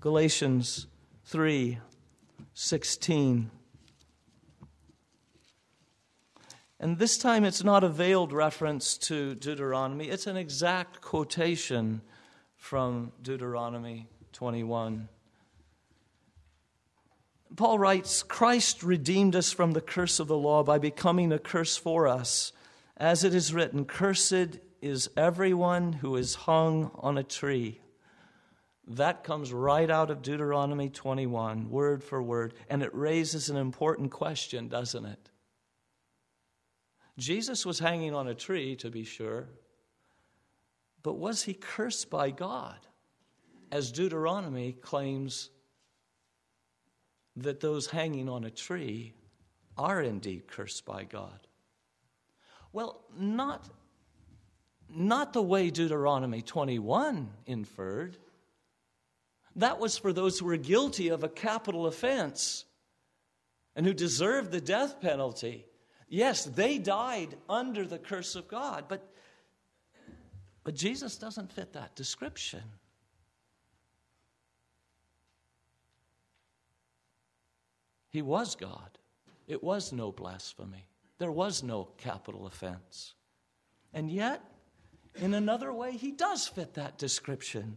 Galatians 0.00 0.86
3:16. 1.26 3.50
And 6.78 6.98
this 6.98 7.18
time 7.18 7.44
it's 7.44 7.64
not 7.64 7.82
a 7.82 7.88
veiled 7.88 8.32
reference 8.32 8.96
to 8.98 9.34
Deuteronomy, 9.34 10.08
it's 10.08 10.28
an 10.28 10.36
exact 10.36 11.00
quotation 11.00 12.02
from 12.54 13.10
Deuteronomy 13.20 14.08
21. 14.32 15.08
Paul 17.56 17.80
writes 17.80 18.22
Christ 18.22 18.84
redeemed 18.84 19.34
us 19.34 19.52
from 19.52 19.72
the 19.72 19.80
curse 19.80 20.20
of 20.20 20.28
the 20.28 20.38
law 20.38 20.62
by 20.62 20.78
becoming 20.78 21.32
a 21.32 21.40
curse 21.40 21.76
for 21.76 22.06
us. 22.06 22.52
As 22.96 23.24
it 23.24 23.34
is 23.34 23.52
written, 23.52 23.84
Cursed 23.84 24.60
is 24.80 25.10
everyone 25.16 25.94
who 25.94 26.14
is 26.14 26.36
hung 26.36 26.92
on 26.94 27.18
a 27.18 27.24
tree. 27.24 27.80
That 28.88 29.22
comes 29.22 29.52
right 29.52 29.90
out 29.90 30.10
of 30.10 30.22
Deuteronomy 30.22 30.88
21, 30.88 31.68
word 31.68 32.02
for 32.02 32.22
word, 32.22 32.54
and 32.70 32.82
it 32.82 32.94
raises 32.94 33.50
an 33.50 33.56
important 33.56 34.10
question, 34.10 34.68
doesn't 34.68 35.04
it? 35.04 35.30
Jesus 37.18 37.66
was 37.66 37.78
hanging 37.78 38.14
on 38.14 38.28
a 38.28 38.34
tree, 38.34 38.76
to 38.76 38.90
be 38.90 39.04
sure, 39.04 39.48
but 41.02 41.14
was 41.14 41.42
he 41.42 41.52
cursed 41.54 42.08
by 42.08 42.30
God? 42.30 42.78
As 43.70 43.92
Deuteronomy 43.92 44.72
claims 44.72 45.50
that 47.36 47.60
those 47.60 47.88
hanging 47.88 48.28
on 48.28 48.44
a 48.44 48.50
tree 48.50 49.14
are 49.76 50.00
indeed 50.00 50.48
cursed 50.48 50.84
by 50.86 51.04
God. 51.04 51.46
Well, 52.72 53.04
not, 53.16 53.68
not 54.88 55.32
the 55.32 55.42
way 55.42 55.70
Deuteronomy 55.70 56.42
21 56.42 57.30
inferred. 57.46 58.16
That 59.58 59.80
was 59.80 59.98
for 59.98 60.12
those 60.12 60.38
who 60.38 60.46
were 60.46 60.56
guilty 60.56 61.08
of 61.08 61.24
a 61.24 61.28
capital 61.28 61.86
offense 61.86 62.64
and 63.74 63.84
who 63.84 63.92
deserved 63.92 64.52
the 64.52 64.60
death 64.60 65.00
penalty. 65.00 65.66
Yes, 66.08 66.44
they 66.44 66.78
died 66.78 67.36
under 67.48 67.84
the 67.84 67.98
curse 67.98 68.36
of 68.36 68.46
God, 68.46 68.84
but, 68.88 69.12
but 70.62 70.76
Jesus 70.76 71.16
doesn't 71.16 71.52
fit 71.52 71.72
that 71.72 71.96
description. 71.96 72.62
He 78.10 78.22
was 78.22 78.54
God. 78.54 78.96
It 79.48 79.62
was 79.62 79.92
no 79.92 80.12
blasphemy. 80.12 80.86
There 81.18 81.32
was 81.32 81.64
no 81.64 81.88
capital 81.98 82.46
offense. 82.46 83.14
And 83.92 84.08
yet, 84.08 84.40
in 85.16 85.34
another 85.34 85.72
way, 85.72 85.96
he 85.96 86.12
does 86.12 86.46
fit 86.46 86.74
that 86.74 86.96
description. 86.96 87.76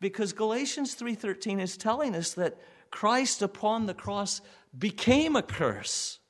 Because 0.00 0.32
Galatians 0.32 0.94
3:13 0.94 1.60
is 1.60 1.76
telling 1.76 2.14
us 2.16 2.34
that 2.34 2.58
Christ 2.90 3.42
upon 3.42 3.86
the 3.86 3.94
cross 3.94 4.40
became 4.76 5.36
a 5.36 5.42
curse 5.42 6.20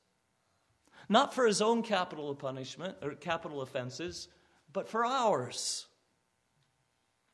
not 1.11 1.33
for 1.33 1.45
his 1.45 1.61
own 1.61 1.83
capital 1.83 2.33
punishment 2.33 2.95
or 3.01 3.13
capital 3.15 3.61
offenses, 3.61 4.29
but 4.71 4.87
for 4.87 5.05
ours, 5.05 5.87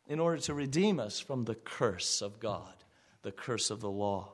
in 0.07 0.19
order 0.19 0.41
to 0.41 0.55
redeem 0.55 0.99
us 0.99 1.19
from 1.19 1.43
the 1.43 1.53
curse 1.53 2.23
of 2.23 2.39
God, 2.39 2.73
the 3.21 3.31
curse 3.31 3.69
of 3.69 3.79
the 3.79 3.89
law. 3.91 4.31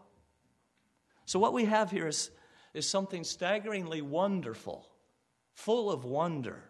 So, 1.26 1.40
what 1.40 1.52
we 1.52 1.66
have 1.66 1.92
here 1.92 2.08
is, 2.08 2.32
is 2.74 2.88
something 2.88 3.26
staggeringly 3.26 4.02
wonderful, 4.02 4.88
full 5.52 5.92
of 5.92 6.06
wonder. 6.06 6.64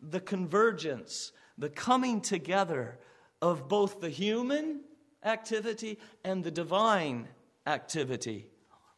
The 0.00 0.20
convergence, 0.20 1.32
the 1.58 1.70
coming 1.70 2.20
together 2.20 3.00
of 3.40 3.68
both 3.68 4.00
the 4.00 4.10
human 4.10 4.80
activity 5.24 5.98
and 6.24 6.44
the 6.44 6.50
divine 6.50 7.28
activity 7.66 8.46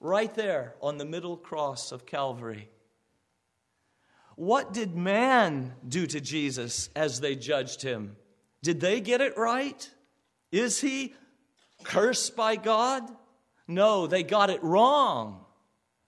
right 0.01 0.35
there 0.35 0.75
on 0.81 0.99
the 0.99 1.05
middle 1.05 1.37
cross 1.37 1.93
of 1.93 2.07
Calvary. 2.07 2.69
What 4.37 4.73
did 4.75 4.95
man 4.95 5.75
do 5.87 6.07
to 6.07 6.21
Jesus 6.21 6.91
as 6.95 7.21
they 7.21 7.37
judged 7.37 7.83
him? 7.83 8.17
Did 8.63 8.81
they 8.81 9.01
get 9.01 9.21
it 9.21 9.39
right? 9.39 9.89
Is 10.53 10.81
he 10.81 11.15
cursed 11.85 12.37
by 12.37 12.57
God? 12.57 13.03
No, 13.67 14.07
they 14.07 14.23
got 14.23 14.51
it 14.51 14.63
wrong. 14.63 15.45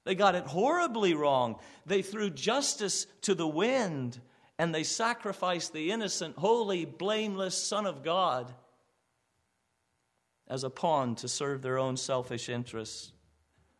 They 0.04 0.14
got 0.14 0.34
it 0.34 0.44
horribly 0.44 1.14
wrong. 1.14 1.56
They 1.86 2.02
threw 2.02 2.30
justice 2.30 3.06
to 3.22 3.34
the 3.34 3.48
wind 3.48 4.20
and 4.58 4.74
they 4.74 4.82
sacrificed 4.82 5.72
the 5.72 5.90
innocent, 5.92 6.36
holy, 6.36 6.84
blameless 6.84 7.56
Son 7.56 7.86
of 7.86 8.02
God 8.02 8.52
as 10.48 10.64
a 10.64 10.70
pawn 10.70 11.14
to 11.16 11.28
serve 11.28 11.62
their 11.62 11.78
own 11.78 11.96
selfish 11.96 12.48
interests. 12.48 13.12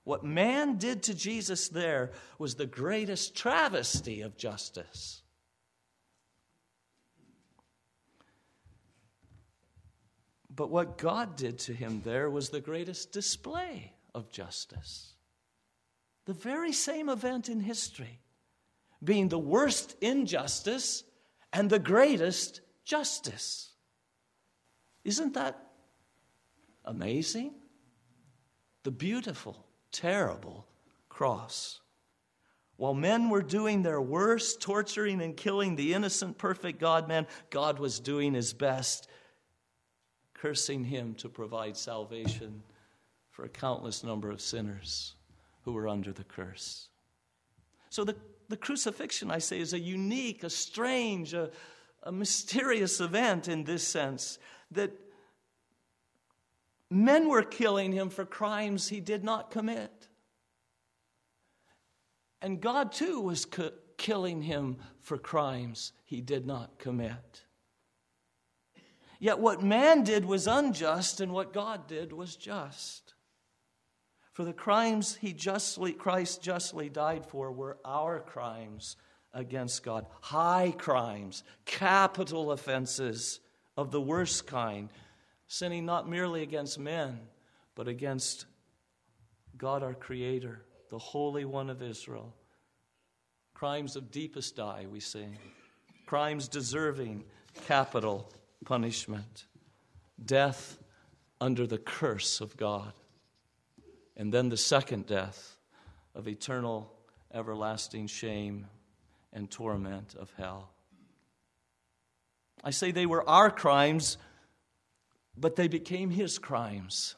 What 0.05 0.25
man 0.25 0.77
did 0.77 1.03
to 1.05 1.15
Jesus 1.15 1.69
there 1.69 2.13
was 2.39 2.55
the 2.55 2.67
greatest 2.67 3.35
travesty 3.35 4.21
of 4.21 4.37
justice. 4.37 5.23
But 10.55 10.71
what 10.71 10.99
God 10.99 11.37
did 11.37 11.59
to 11.61 11.73
him 11.73 12.03
there 12.05 12.31
was 12.31 12.51
the 12.51 12.61
greatest 12.61 13.13
display 13.13 13.93
of 14.15 14.31
justice. 14.31 15.15
The 16.25 16.33
very 16.33 16.73
same 16.73 17.09
event 17.09 17.49
in 17.49 17.61
history, 17.61 18.21
being 19.03 19.29
the 19.29 19.39
worst 19.39 19.97
injustice 20.01 21.05
and 21.53 21.71
the 21.71 21.79
greatest 21.79 22.61
justice. 22.85 23.71
Isn't 25.05 25.35
that 25.35 25.59
amazing? 26.85 27.55
The 28.83 28.91
beautiful, 28.91 29.67
terrible 29.93 30.67
cross. 31.09 31.81
While 32.77 32.95
men 32.95 33.29
were 33.29 33.43
doing 33.43 33.83
their 33.83 34.01
worst, 34.01 34.61
torturing 34.61 35.21
and 35.21 35.37
killing 35.37 35.75
the 35.75 35.95
innocent, 35.95 36.39
perfect 36.39 36.79
God 36.79 37.09
man, 37.09 37.27
God 37.51 37.79
was 37.79 37.99
doing 37.99 38.35
his 38.35 38.53
best, 38.53 39.09
cursing 40.35 40.85
him 40.85 41.15
to 41.15 41.29
provide 41.29 41.77
salvation 41.77 42.63
for 43.31 43.45
a 43.45 43.49
countless 43.49 44.05
number 44.05 44.31
of 44.31 44.41
sinners 44.41 45.15
who 45.63 45.73
were 45.73 45.89
under 45.89 46.13
the 46.13 46.25
curse. 46.25 46.89
So 47.91 48.05
the, 48.05 48.17
the 48.49 48.57
crucifixion, 48.57 49.31
I 49.31 49.39
say, 49.39 49.61
is 49.61 49.73
a 49.73 49.79
unique, 49.79 50.43
a 50.43 50.51
strange, 50.51 51.35
a, 51.35 51.51
a 52.03 52.13
mysterious 52.13 53.01
event 53.01 53.49
in 53.49 53.65
this 53.65 53.87
sense 53.87 54.39
that 54.71 54.93
men 56.91 57.29
were 57.29 57.43
killing 57.43 57.93
him 57.93 58.09
for 58.09 58.25
crimes 58.25 58.89
he 58.89 59.01
did 59.01 59.25
not 59.25 59.51
commit. 59.51 60.09
And 62.41 62.61
God, 62.61 62.93
too, 62.93 63.21
was 63.21 63.47
killing 63.97 64.43
him 64.43 64.77
for 65.01 65.19
crimes 65.19 65.93
he 66.05 66.21
did 66.21 66.47
not 66.47 66.79
commit. 66.79 67.45
Yet 69.19 69.41
what 69.41 69.63
man 69.63 70.05
did 70.05 70.25
was 70.25 70.47
unjust, 70.47 71.21
and 71.21 71.33
what 71.33 71.53
God 71.53 71.89
did 71.89 72.13
was 72.13 72.37
just. 72.37 73.08
For 74.39 74.45
the 74.45 74.53
crimes 74.53 75.17
he 75.17 75.33
justly, 75.33 75.93
Christ 75.93 76.41
justly 76.41 76.89
died 76.89 77.27
for 77.27 77.51
were 77.51 77.77
our 77.85 78.21
crimes 78.21 78.97
against 79.35 79.83
God. 79.83 80.07
High 80.21 80.73
crimes, 80.79 81.43
capital 81.65 82.53
offenses 82.53 83.41
of 83.77 83.91
the 83.91 84.01
worst 84.01 84.47
kind, 84.47 84.91
sinning 85.49 85.85
not 85.85 86.09
merely 86.09 86.43
against 86.43 86.79
men, 86.79 87.19
but 87.75 87.89
against 87.89 88.47
God 89.57 89.83
our 89.83 89.95
Creator 89.95 90.65
the 90.89 90.99
Holy 91.01 91.45
One 91.45 91.69
of 91.69 91.83
Israel. 91.83 92.33
Crimes 93.55 93.97
of 93.97 94.13
deepest 94.13 94.55
dye, 94.55 94.87
we 94.89 95.01
sing. 95.01 95.37
Crimes 96.07 96.47
deserving 96.47 97.25
capital 97.67 98.33
punishment. 98.65 99.47
Death 100.25 100.79
under 101.41 101.67
the 101.67 101.79
curse 101.79 102.41
of 102.41 102.57
God. 102.57 102.93
And 104.19 104.35
then 104.35 104.49
the 104.51 104.57
second 104.57 105.07
death 105.07 105.57
of 106.15 106.29
eternal, 106.29 106.93
everlasting 107.33 108.09
shame 108.09 108.67
and 109.33 109.51
torment 109.51 110.15
of 110.15 110.31
hell. 110.37 110.71
I 112.63 112.71
say 112.71 112.91
they 112.91 113.07
were 113.07 113.27
our 113.29 113.51
crimes, 113.51 114.19
but 115.37 115.57
they 115.57 115.69
became 115.69 116.11
his 116.11 116.39
crimes 116.39 117.15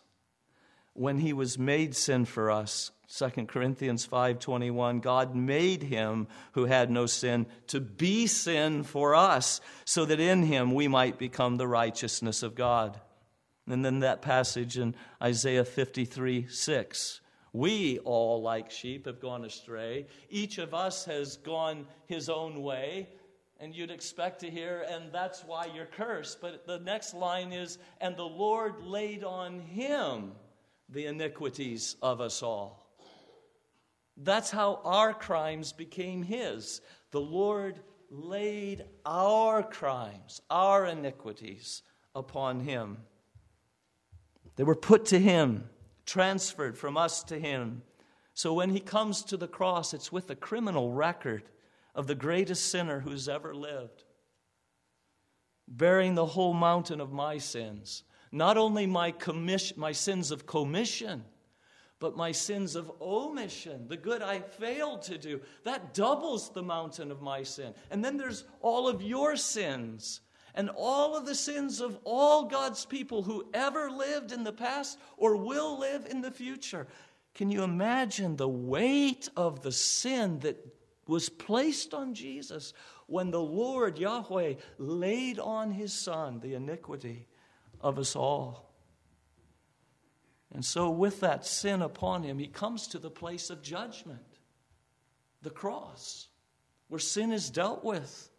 when 0.93 1.19
he 1.19 1.33
was 1.33 1.59
made 1.59 1.97
sin 1.97 2.27
for 2.27 2.51
us 2.51 2.93
2 3.11 3.49
Corinthians 3.49 4.07
5:21 4.07 5.01
God 5.01 5.35
made 5.35 5.83
him 5.83 6.29
who 6.53 6.67
had 6.67 6.91
no 6.91 7.07
sin 7.07 7.47
to 7.67 7.81
be 7.81 8.29
sin 8.29 8.85
for 8.85 9.17
us 9.17 9.61
so 9.85 10.05
that 10.05 10.21
in 10.21 10.45
him 10.45 10.73
we 10.73 10.87
might 10.87 11.19
become 11.19 11.57
the 11.57 11.67
righteousness 11.67 12.45
of 12.45 12.55
God. 12.55 13.01
And 13.73 13.85
then 13.85 14.01
that 14.01 14.23
passage 14.23 14.79
in 14.79 14.95
Isaiah 15.23 15.65
53 15.65 16.47
6. 16.49 17.21
We 17.53 17.99
all, 18.01 18.43
like 18.43 18.71
sheep, 18.71 19.07
have 19.07 19.21
gone 19.21 19.45
astray. 19.45 20.07
Each 20.29 20.59
of 20.59 20.73
us 20.73 21.05
has 21.07 21.37
gone 21.39 21.87
his 22.07 22.29
own 22.29 22.63
way. 22.63 23.09
And 23.59 23.75
you'd 23.75 23.91
expect 23.91 24.41
to 24.41 24.51
hear, 24.51 24.87
and 24.89 25.13
that's 25.13 25.45
why 25.45 25.69
you're 25.75 25.85
cursed. 25.85 26.41
But 26.41 26.67
the 26.67 26.79
next 26.79 27.13
line 27.13 27.53
is, 27.53 27.77
and 28.01 28.17
the 28.17 28.23
Lord 28.23 28.81
laid 28.83 29.23
on 29.23 29.61
him 29.61 30.33
the 30.89 31.07
iniquities 31.07 31.97
of 32.03 32.21
us 32.21 32.43
all. 32.43 32.81
That's 34.17 34.51
how 34.51 34.81
our 34.85 35.15
crimes 35.15 35.73
became 35.73 36.23
His. 36.23 36.81
The 37.11 37.21
Lord 37.21 37.81
laid 38.11 38.85
our 39.07 39.63
crimes, 39.63 40.43
our 40.51 40.87
iniquities 40.87 41.83
upon 42.15 42.61
Him. 42.61 42.99
They 44.61 44.65
were 44.65 44.75
put 44.75 45.07
to 45.07 45.19
Him, 45.19 45.71
transferred 46.05 46.77
from 46.77 46.99
us 46.99 47.23
to 47.25 47.41
Him. 47.41 47.81
So 48.35 48.53
when 48.53 48.69
He 48.69 48.81
comes 48.81 49.25
to 49.25 49.39
the 49.39 49.49
cross, 49.49 49.95
it's 49.95 50.13
with 50.13 50.29
a 50.29 50.37
criminal 50.37 50.93
record 50.93 51.45
of 51.95 52.07
the 52.07 52.15
greatest 52.15 52.71
sinner 52.71 53.01
who's 53.01 53.27
ever 53.27 53.55
lived, 53.55 54.05
bearing 55.67 56.15
the 56.15 56.27
whole 56.27 56.53
mountain 56.53 57.01
of 57.01 57.11
my 57.11 57.39
sins. 57.39 58.03
Not 58.33 58.59
only 58.59 58.87
my, 58.87 59.13
commission, 59.13 59.81
my 59.81 59.93
sins 59.93 60.31
of 60.31 60.45
commission, 60.45 61.25
but 61.99 62.19
my 62.19 62.31
sins 62.31 62.77
of 62.77 62.93
omission, 63.01 63.89
the 63.89 63.97
good 63.97 64.21
I 64.21 64.41
failed 64.41 65.01
to 65.05 65.17
do, 65.17 65.41
that 65.65 65.95
doubles 65.95 66.51
the 66.51 66.63
mountain 66.63 67.11
of 67.11 67.23
my 67.23 67.45
sin. 67.45 67.73
And 67.91 68.05
then 68.05 68.19
there's 68.19 68.45
all 68.61 68.89
of 68.89 69.01
your 69.01 69.39
sins 69.39 70.21
and 70.55 70.71
all 70.77 71.17
of 71.17 71.27
the 71.27 71.35
sins 71.35 71.81
of 71.81 71.99
all 72.05 72.45
God's 72.45 72.85
people 72.85 73.23
who 73.23 73.47
ever 73.55 73.91
lived 73.91 74.33
in 74.33 74.45
the 74.45 74.53
past 74.53 74.99
or 75.17 75.37
will 75.37 75.79
live 75.79 76.07
in 76.07 76.21
the 76.21 76.31
future. 76.31 76.87
Can 77.35 77.51
you 77.51 77.63
imagine 77.63 78.37
the 78.37 78.49
weight 78.49 79.29
of 79.37 79.63
the 79.63 79.73
sin 79.73 80.41
that 80.41 80.57
was 81.07 81.29
placed 81.29 81.95
on 81.95 82.15
Jesus 82.15 82.73
when 83.07 83.31
the 83.31 83.41
Lord 83.41 83.99
Yahweh 83.99 84.55
laid 84.79 85.39
on 85.39 85.73
his 85.73 85.93
Son 85.93 86.41
the 86.41 86.55
iniquity 86.55 87.27
of 87.81 87.99
us 87.99 88.17
all? 88.17 88.71
And 90.53 90.65
so, 90.65 90.91
with 90.91 91.21
that 91.21 91.47
sin 91.47 91.81
upon 91.81 92.25
him, 92.25 92.39
he 92.39 92.49
comes 92.49 92.89
to 92.89 92.99
the 92.99 93.11
place 93.11 93.51
of 93.51 93.63
judgment, 93.63 94.39
the 95.43 95.51
cross, 95.51 96.29
where 96.89 96.99
sin 96.99 97.33
is 97.33 97.51
dealt 97.51 97.85
with, 97.85 98.30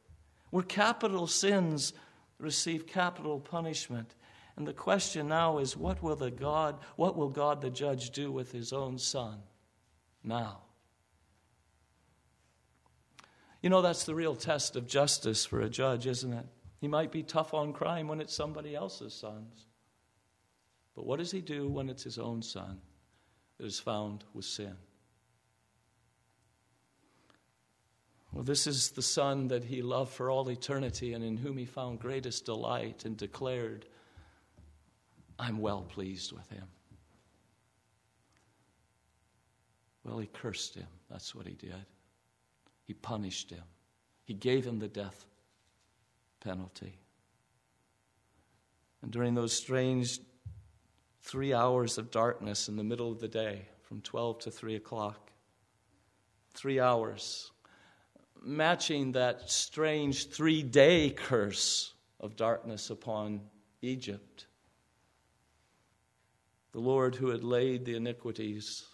where 0.51 0.63
capital 0.63 1.27
sins 1.27 1.93
receive 2.37 2.85
capital 2.85 3.39
punishment. 3.39 4.15
And 4.55 4.67
the 4.67 4.73
question 4.73 5.29
now 5.29 5.57
is 5.57 5.75
what 5.75 6.03
will 6.03 6.15
the 6.15 6.31
God, 6.31 6.79
what 6.95 7.15
will 7.15 7.29
God 7.29 7.61
the 7.61 7.69
judge 7.69 8.11
do 8.11 8.31
with 8.31 8.51
his 8.51 8.71
own 8.71 8.97
son 8.97 9.39
now? 10.23 10.59
You 13.61 13.69
know, 13.69 13.81
that's 13.81 14.05
the 14.05 14.15
real 14.15 14.35
test 14.35 14.75
of 14.75 14.87
justice 14.87 15.45
for 15.45 15.61
a 15.61 15.69
judge, 15.69 16.07
isn't 16.07 16.33
it? 16.33 16.45
He 16.79 16.87
might 16.87 17.11
be 17.11 17.23
tough 17.23 17.53
on 17.53 17.73
crime 17.73 18.07
when 18.07 18.19
it's 18.19 18.33
somebody 18.33 18.75
else's 18.75 19.13
sons. 19.13 19.67
But 20.95 21.05
what 21.05 21.19
does 21.19 21.31
he 21.31 21.41
do 21.41 21.69
when 21.69 21.89
it's 21.89 22.03
his 22.03 22.17
own 22.17 22.41
son 22.41 22.79
that 23.57 23.65
is 23.65 23.79
found 23.79 24.25
with 24.33 24.45
sin? 24.45 24.75
Well, 28.31 28.43
this 28.43 28.65
is 28.65 28.91
the 28.91 29.01
Son 29.01 29.47
that 29.49 29.65
he 29.65 29.81
loved 29.81 30.13
for 30.13 30.29
all 30.29 30.49
eternity 30.49 31.13
and 31.13 31.23
in 31.23 31.37
whom 31.37 31.57
he 31.57 31.65
found 31.65 31.99
greatest 31.99 32.45
delight 32.45 33.03
and 33.05 33.17
declared, 33.17 33.85
I'm 35.37 35.59
well 35.59 35.81
pleased 35.81 36.31
with 36.31 36.49
him. 36.49 36.65
Well, 40.03 40.19
he 40.19 40.27
cursed 40.27 40.75
him. 40.75 40.87
That's 41.09 41.35
what 41.35 41.45
he 41.45 41.53
did. 41.53 41.85
He 42.85 42.93
punished 42.93 43.49
him, 43.49 43.63
he 44.23 44.33
gave 44.33 44.65
him 44.65 44.79
the 44.79 44.87
death 44.87 45.25
penalty. 46.41 46.99
And 49.01 49.11
during 49.11 49.33
those 49.33 49.53
strange 49.53 50.19
three 51.21 51.53
hours 51.53 51.97
of 51.97 52.11
darkness 52.11 52.67
in 52.67 52.75
the 52.75 52.83
middle 52.83 53.11
of 53.11 53.19
the 53.19 53.27
day 53.27 53.67
from 53.81 54.01
12 54.01 54.39
to 54.39 54.51
3 54.51 54.75
o'clock. 54.75 55.31
Three 56.53 56.79
hours, 56.79 57.51
matching 58.41 59.11
that 59.13 59.49
strange 59.49 60.29
three 60.29 60.63
day 60.63 61.09
curse 61.11 61.93
of 62.19 62.35
darkness 62.35 62.89
upon 62.89 63.41
Egypt. 63.81 64.47
The 66.71 66.79
Lord 66.79 67.15
who 67.15 67.29
had 67.29 67.43
laid 67.43 67.85
the 67.85 67.95
iniquities 67.95 68.85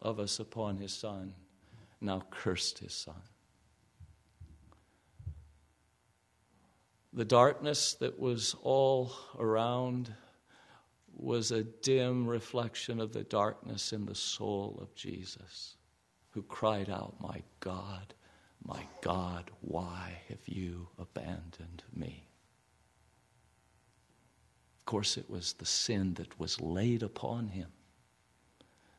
of 0.00 0.20
us 0.20 0.38
upon 0.38 0.78
his 0.78 0.92
Son 0.92 1.34
now 2.00 2.22
cursed 2.30 2.78
his 2.78 2.94
Son. 2.94 3.22
The 7.12 7.24
darkness 7.24 7.94
that 7.94 8.18
was 8.18 8.54
all 8.62 9.10
around 9.38 10.12
was 11.14 11.50
a 11.50 11.64
dim 11.64 12.26
reflection 12.26 13.00
of 13.00 13.12
the 13.12 13.24
darkness 13.24 13.92
in 13.94 14.04
the 14.04 14.14
soul 14.14 14.78
of 14.82 14.94
Jesus, 14.94 15.76
who 16.30 16.42
cried 16.42 16.90
out, 16.90 17.14
My 17.20 17.42
God, 17.60 18.12
my 18.66 18.82
God, 19.00 19.50
why 19.60 20.20
have 20.28 20.46
you 20.46 20.88
abandoned 20.98 21.84
me? 21.94 22.24
Of 24.80 24.86
course, 24.86 25.16
it 25.16 25.30
was 25.30 25.54
the 25.54 25.66
sin 25.66 26.14
that 26.14 26.38
was 26.38 26.60
laid 26.60 27.02
upon 27.02 27.48
him. 27.48 27.68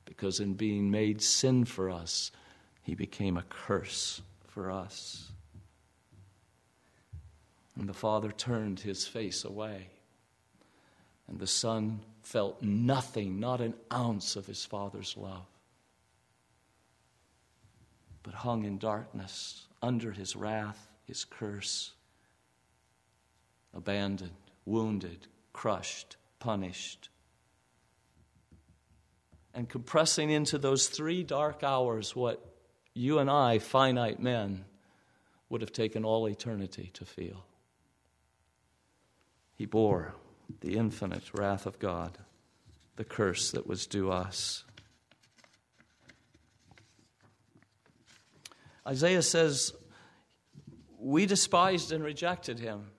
Because 0.05 0.39
in 0.39 0.53
being 0.53 0.89
made 0.89 1.21
sin 1.21 1.65
for 1.65 1.89
us, 1.89 2.31
he 2.81 2.95
became 2.95 3.37
a 3.37 3.43
curse 3.43 4.21
for 4.47 4.71
us. 4.71 5.29
And 7.75 7.87
the 7.87 7.93
Father 7.93 8.31
turned 8.31 8.79
his 8.79 9.05
face 9.05 9.43
away. 9.43 9.87
And 11.27 11.39
the 11.39 11.47
Son 11.47 11.99
felt 12.21 12.61
nothing, 12.61 13.39
not 13.39 13.61
an 13.61 13.73
ounce 13.93 14.35
of 14.35 14.45
his 14.45 14.65
Father's 14.65 15.15
love, 15.17 15.45
hung 18.37 18.65
in 18.65 18.77
darkness 18.77 19.67
under 19.81 20.11
his 20.11 20.35
wrath, 20.35 20.87
his 21.05 21.25
curse, 21.25 21.93
abandoned, 23.73 24.31
wounded, 24.65 25.27
crushed, 25.53 26.17
punished. 26.39 27.09
And 29.53 29.67
compressing 29.67 30.29
into 30.29 30.57
those 30.57 30.87
three 30.87 31.23
dark 31.23 31.63
hours 31.63 32.15
what 32.15 32.43
you 32.93 33.19
and 33.19 33.29
I, 33.29 33.59
finite 33.59 34.19
men, 34.19 34.65
would 35.49 35.61
have 35.61 35.71
taken 35.71 36.03
all 36.03 36.27
eternity 36.27 36.91
to 36.93 37.05
feel. 37.05 37.45
He 39.55 39.65
bore 39.65 40.13
the 40.61 40.75
infinite 40.75 41.31
wrath 41.33 41.65
of 41.65 41.79
God, 41.79 42.17
the 42.95 43.03
curse 43.03 43.51
that 43.51 43.67
was 43.67 43.87
due 43.87 44.11
us. 44.11 44.63
Isaiah 48.87 49.21
says, 49.21 49.73
We 50.97 51.25
despised 51.25 51.91
and 51.91 52.03
rejected 52.03 52.59
him, 52.59 52.91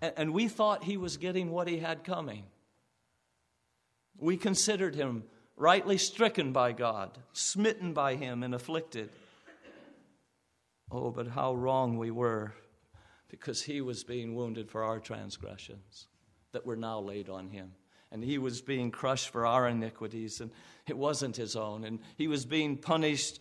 and 0.00 0.32
we 0.32 0.48
thought 0.48 0.84
he 0.84 0.96
was 0.96 1.16
getting 1.16 1.50
what 1.50 1.66
he 1.66 1.78
had 1.78 2.04
coming. 2.04 2.44
We 4.16 4.36
considered 4.36 4.94
him 4.94 5.24
rightly 5.56 5.98
stricken 5.98 6.52
by 6.52 6.72
God, 6.72 7.18
smitten 7.32 7.92
by 7.92 8.14
him, 8.14 8.42
and 8.42 8.54
afflicted. 8.54 9.10
Oh, 10.90 11.10
but 11.10 11.28
how 11.28 11.54
wrong 11.54 11.98
we 11.98 12.10
were 12.10 12.54
because 13.28 13.62
he 13.62 13.80
was 13.80 14.04
being 14.04 14.34
wounded 14.34 14.70
for 14.70 14.82
our 14.82 14.98
transgressions 14.98 16.06
that 16.52 16.64
were 16.64 16.76
now 16.76 17.00
laid 17.00 17.28
on 17.28 17.48
him. 17.48 17.72
And 18.10 18.24
he 18.24 18.38
was 18.38 18.62
being 18.62 18.90
crushed 18.90 19.28
for 19.28 19.44
our 19.44 19.68
iniquities, 19.68 20.40
and 20.40 20.50
it 20.88 20.96
wasn't 20.96 21.36
his 21.36 21.56
own. 21.56 21.84
And 21.84 21.98
he 22.16 22.26
was 22.26 22.46
being 22.46 22.78
punished 22.78 23.38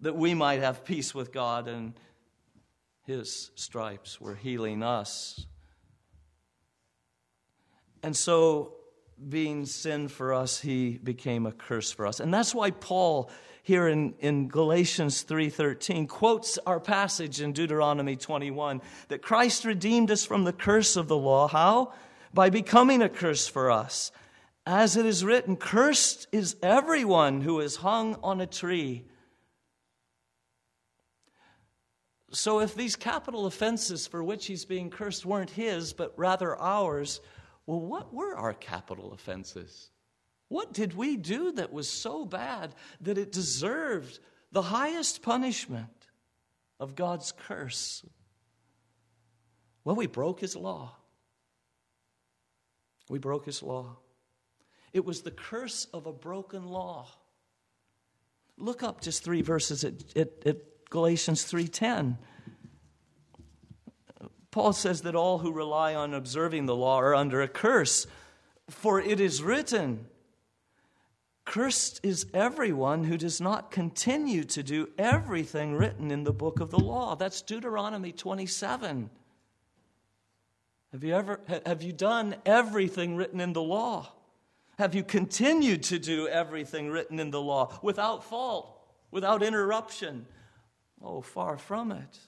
that 0.00 0.16
we 0.16 0.34
might 0.34 0.60
have 0.60 0.84
peace 0.84 1.14
with 1.14 1.32
God, 1.32 1.68
and 1.68 1.94
his 3.06 3.50
stripes 3.54 4.20
were 4.20 4.34
healing 4.34 4.82
us. 4.82 5.46
And 8.02 8.16
so, 8.16 8.74
being 9.28 9.66
sin 9.66 10.08
for 10.08 10.32
us, 10.32 10.60
he 10.60 10.98
became 10.98 11.46
a 11.46 11.52
curse 11.52 11.90
for 11.90 12.06
us. 12.06 12.20
And 12.20 12.32
that's 12.32 12.54
why 12.54 12.70
Paul 12.70 13.30
here 13.68 13.88
in, 13.88 14.14
in 14.20 14.48
Galatians 14.48 15.24
3:13 15.24 16.08
quotes 16.08 16.56
our 16.66 16.80
passage 16.80 17.42
in 17.42 17.52
Deuteronomy 17.52 18.16
21 18.16 18.80
that 19.08 19.20
Christ 19.20 19.66
redeemed 19.66 20.10
us 20.10 20.24
from 20.24 20.44
the 20.44 20.54
curse 20.54 20.96
of 20.96 21.06
the 21.06 21.16
law. 21.18 21.48
How? 21.48 21.92
By 22.32 22.48
becoming 22.48 23.02
a 23.02 23.10
curse 23.10 23.46
for 23.46 23.70
us. 23.70 24.10
As 24.64 24.96
it 24.96 25.04
is 25.04 25.24
written, 25.24 25.56
cursed 25.56 26.28
is 26.32 26.56
everyone 26.62 27.42
who 27.42 27.60
is 27.60 27.76
hung 27.76 28.16
on 28.22 28.40
a 28.40 28.46
tree. 28.46 29.04
So, 32.30 32.60
if 32.60 32.74
these 32.74 32.94
capital 32.94 33.46
offenses 33.46 34.06
for 34.06 34.22
which 34.22 34.46
he's 34.46 34.66
being 34.66 34.90
cursed 34.90 35.24
weren't 35.24 35.50
his, 35.50 35.94
but 35.94 36.12
rather 36.16 36.60
ours, 36.60 37.20
well, 37.64 37.80
what 37.80 38.12
were 38.12 38.36
our 38.36 38.52
capital 38.52 39.12
offenses? 39.12 39.90
What 40.48 40.72
did 40.72 40.94
we 40.94 41.16
do 41.16 41.52
that 41.52 41.72
was 41.72 41.88
so 41.88 42.24
bad 42.24 42.74
that 43.00 43.18
it 43.18 43.32
deserved 43.32 44.18
the 44.52 44.62
highest 44.62 45.22
punishment 45.22 46.06
of 46.80 46.94
God's 46.94 47.32
curse? 47.32 48.04
Well, 49.84 49.96
we 49.96 50.06
broke 50.06 50.40
his 50.40 50.56
law. 50.56 50.96
We 53.08 53.18
broke 53.18 53.46
his 53.46 53.62
law. 53.62 53.96
It 54.92 55.04
was 55.04 55.22
the 55.22 55.30
curse 55.30 55.86
of 55.92 56.06
a 56.06 56.12
broken 56.12 56.66
law. 56.66 57.08
Look 58.56 58.82
up 58.82 59.00
just 59.00 59.24
three 59.24 59.42
verses 59.42 59.84
at, 59.84 59.94
at, 60.16 60.28
at 60.44 60.56
Galatians 60.90 61.44
3:10. 61.44 62.18
Paul 64.50 64.72
says 64.72 65.02
that 65.02 65.14
all 65.14 65.38
who 65.38 65.52
rely 65.52 65.94
on 65.94 66.14
observing 66.14 66.66
the 66.66 66.76
law 66.76 66.98
are 67.00 67.14
under 67.14 67.42
a 67.42 67.48
curse, 67.48 68.06
for 68.68 69.00
it 69.00 69.20
is 69.20 69.42
written, 69.42 70.08
Cursed 71.44 72.00
is 72.02 72.26
everyone 72.34 73.04
who 73.04 73.16
does 73.16 73.40
not 73.40 73.70
continue 73.70 74.44
to 74.44 74.62
do 74.62 74.90
everything 74.98 75.74
written 75.74 76.10
in 76.10 76.24
the 76.24 76.32
book 76.32 76.60
of 76.60 76.70
the 76.70 76.78
law. 76.78 77.14
That's 77.14 77.40
Deuteronomy 77.40 78.12
27. 78.12 79.08
Have 80.92 81.04
you 81.04 81.14
ever 81.14 81.40
have 81.64 81.82
you 81.82 81.92
done 81.92 82.36
everything 82.44 83.16
written 83.16 83.40
in 83.40 83.54
the 83.54 83.62
law? 83.62 84.12
Have 84.78 84.94
you 84.94 85.02
continued 85.02 85.82
to 85.84 85.98
do 85.98 86.28
everything 86.28 86.90
written 86.90 87.18
in 87.18 87.30
the 87.30 87.40
law 87.40 87.78
without 87.82 88.24
fault, 88.24 88.78
without 89.10 89.42
interruption? 89.42 90.26
Oh, 91.02 91.20
far 91.20 91.58
from 91.58 91.92
it. 91.92 92.18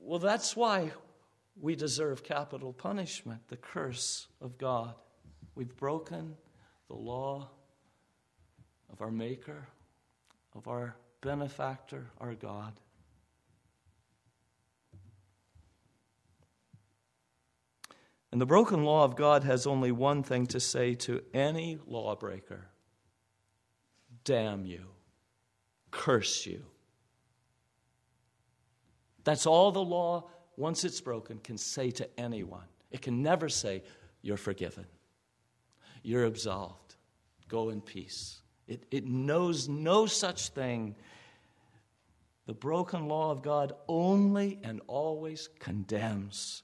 Well, 0.00 0.18
that's 0.18 0.56
why 0.56 0.92
we 1.60 1.76
deserve 1.76 2.24
capital 2.24 2.72
punishment, 2.72 3.48
the 3.48 3.56
curse 3.56 4.26
of 4.40 4.58
God. 4.58 4.94
We've 5.54 5.74
broken 5.76 6.36
the 6.88 6.96
law 6.96 7.48
of 8.92 9.00
our 9.00 9.10
Maker, 9.10 9.68
of 10.54 10.68
our 10.68 10.96
benefactor, 11.20 12.10
our 12.20 12.34
God. 12.34 12.72
And 18.32 18.40
the 18.40 18.46
broken 18.46 18.84
law 18.84 19.04
of 19.04 19.14
God 19.14 19.44
has 19.44 19.66
only 19.66 19.92
one 19.92 20.22
thing 20.22 20.46
to 20.48 20.60
say 20.60 20.94
to 20.94 21.22
any 21.34 21.78
lawbreaker 21.86 22.68
damn 24.24 24.64
you, 24.64 24.86
curse 25.90 26.46
you. 26.46 26.64
That's 29.24 29.46
all 29.46 29.72
the 29.72 29.82
law, 29.82 30.28
once 30.56 30.84
it's 30.84 31.00
broken, 31.00 31.38
can 31.38 31.58
say 31.58 31.90
to 31.92 32.08
anyone. 32.18 32.66
It 32.90 33.02
can 33.02 33.22
never 33.22 33.48
say, 33.48 33.82
You're 34.20 34.36
forgiven, 34.36 34.86
you're 36.02 36.24
absolved 36.24 36.82
Go 37.52 37.68
in 37.68 37.82
peace. 37.82 38.40
It, 38.66 38.86
it 38.90 39.06
knows 39.06 39.68
no 39.68 40.06
such 40.06 40.48
thing. 40.48 40.96
The 42.46 42.54
broken 42.54 43.08
law 43.08 43.30
of 43.30 43.42
God 43.42 43.74
only 43.88 44.58
and 44.62 44.80
always 44.86 45.50
condemns. 45.58 46.62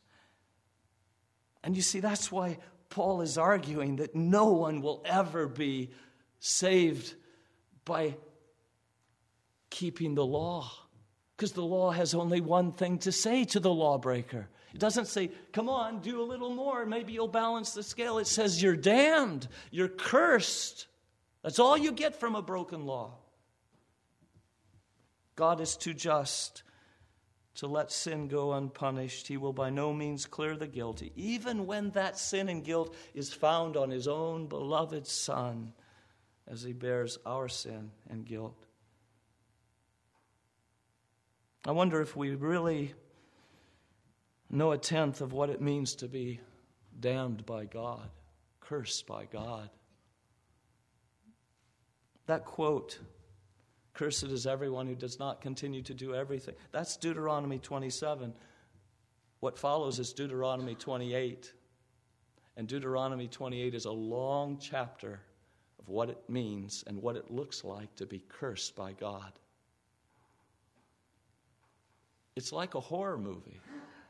And 1.62 1.76
you 1.76 1.82
see, 1.82 2.00
that's 2.00 2.32
why 2.32 2.56
Paul 2.88 3.20
is 3.20 3.36
arguing 3.36 3.96
that 3.96 4.14
no 4.14 4.46
one 4.46 4.80
will 4.80 5.02
ever 5.04 5.46
be 5.46 5.90
saved 6.40 7.12
by 7.84 8.16
keeping 9.68 10.14
the 10.14 10.24
law. 10.24 10.72
Because 11.38 11.52
the 11.52 11.62
law 11.62 11.92
has 11.92 12.16
only 12.16 12.40
one 12.40 12.72
thing 12.72 12.98
to 12.98 13.12
say 13.12 13.44
to 13.44 13.60
the 13.60 13.72
lawbreaker. 13.72 14.48
It 14.74 14.80
doesn't 14.80 15.06
say, 15.06 15.30
come 15.52 15.68
on, 15.68 16.00
do 16.00 16.20
a 16.20 16.24
little 16.24 16.52
more, 16.52 16.84
maybe 16.84 17.12
you'll 17.12 17.28
balance 17.28 17.74
the 17.74 17.84
scale. 17.84 18.18
It 18.18 18.26
says, 18.26 18.60
you're 18.60 18.74
damned, 18.74 19.46
you're 19.70 19.86
cursed. 19.86 20.88
That's 21.44 21.60
all 21.60 21.78
you 21.78 21.92
get 21.92 22.18
from 22.18 22.34
a 22.34 22.42
broken 22.42 22.86
law. 22.86 23.12
God 25.36 25.60
is 25.60 25.76
too 25.76 25.94
just 25.94 26.64
to 27.54 27.68
let 27.68 27.92
sin 27.92 28.26
go 28.26 28.52
unpunished. 28.54 29.28
He 29.28 29.36
will 29.36 29.52
by 29.52 29.70
no 29.70 29.92
means 29.92 30.26
clear 30.26 30.56
the 30.56 30.66
guilty, 30.66 31.12
even 31.14 31.66
when 31.66 31.90
that 31.90 32.18
sin 32.18 32.48
and 32.48 32.64
guilt 32.64 32.96
is 33.14 33.32
found 33.32 33.76
on 33.76 33.90
his 33.90 34.08
own 34.08 34.48
beloved 34.48 35.06
Son 35.06 35.72
as 36.48 36.64
he 36.64 36.72
bears 36.72 37.16
our 37.24 37.48
sin 37.48 37.92
and 38.10 38.26
guilt. 38.26 38.67
I 41.66 41.72
wonder 41.72 42.00
if 42.00 42.16
we 42.16 42.34
really 42.34 42.94
know 44.50 44.72
a 44.72 44.78
tenth 44.78 45.20
of 45.20 45.32
what 45.32 45.50
it 45.50 45.60
means 45.60 45.94
to 45.96 46.08
be 46.08 46.40
damned 46.98 47.44
by 47.44 47.64
God, 47.64 48.08
cursed 48.60 49.06
by 49.06 49.26
God. 49.26 49.70
That 52.26 52.44
quote, 52.44 52.98
cursed 53.94 54.24
is 54.24 54.46
everyone 54.46 54.86
who 54.86 54.94
does 54.94 55.18
not 55.18 55.40
continue 55.40 55.82
to 55.82 55.94
do 55.94 56.14
everything, 56.14 56.54
that's 56.72 56.96
Deuteronomy 56.96 57.58
27. 57.58 58.32
What 59.40 59.58
follows 59.58 59.98
is 59.98 60.12
Deuteronomy 60.12 60.74
28. 60.74 61.52
And 62.56 62.66
Deuteronomy 62.66 63.28
28 63.28 63.74
is 63.74 63.84
a 63.84 63.92
long 63.92 64.58
chapter 64.60 65.20
of 65.78 65.88
what 65.88 66.10
it 66.10 66.18
means 66.28 66.82
and 66.88 67.00
what 67.00 67.14
it 67.14 67.30
looks 67.30 67.62
like 67.62 67.94
to 67.96 68.04
be 68.04 68.24
cursed 68.28 68.74
by 68.74 68.92
God. 68.92 69.32
It's 72.38 72.52
like 72.52 72.76
a 72.76 72.80
horror 72.80 73.18
movie. 73.18 73.58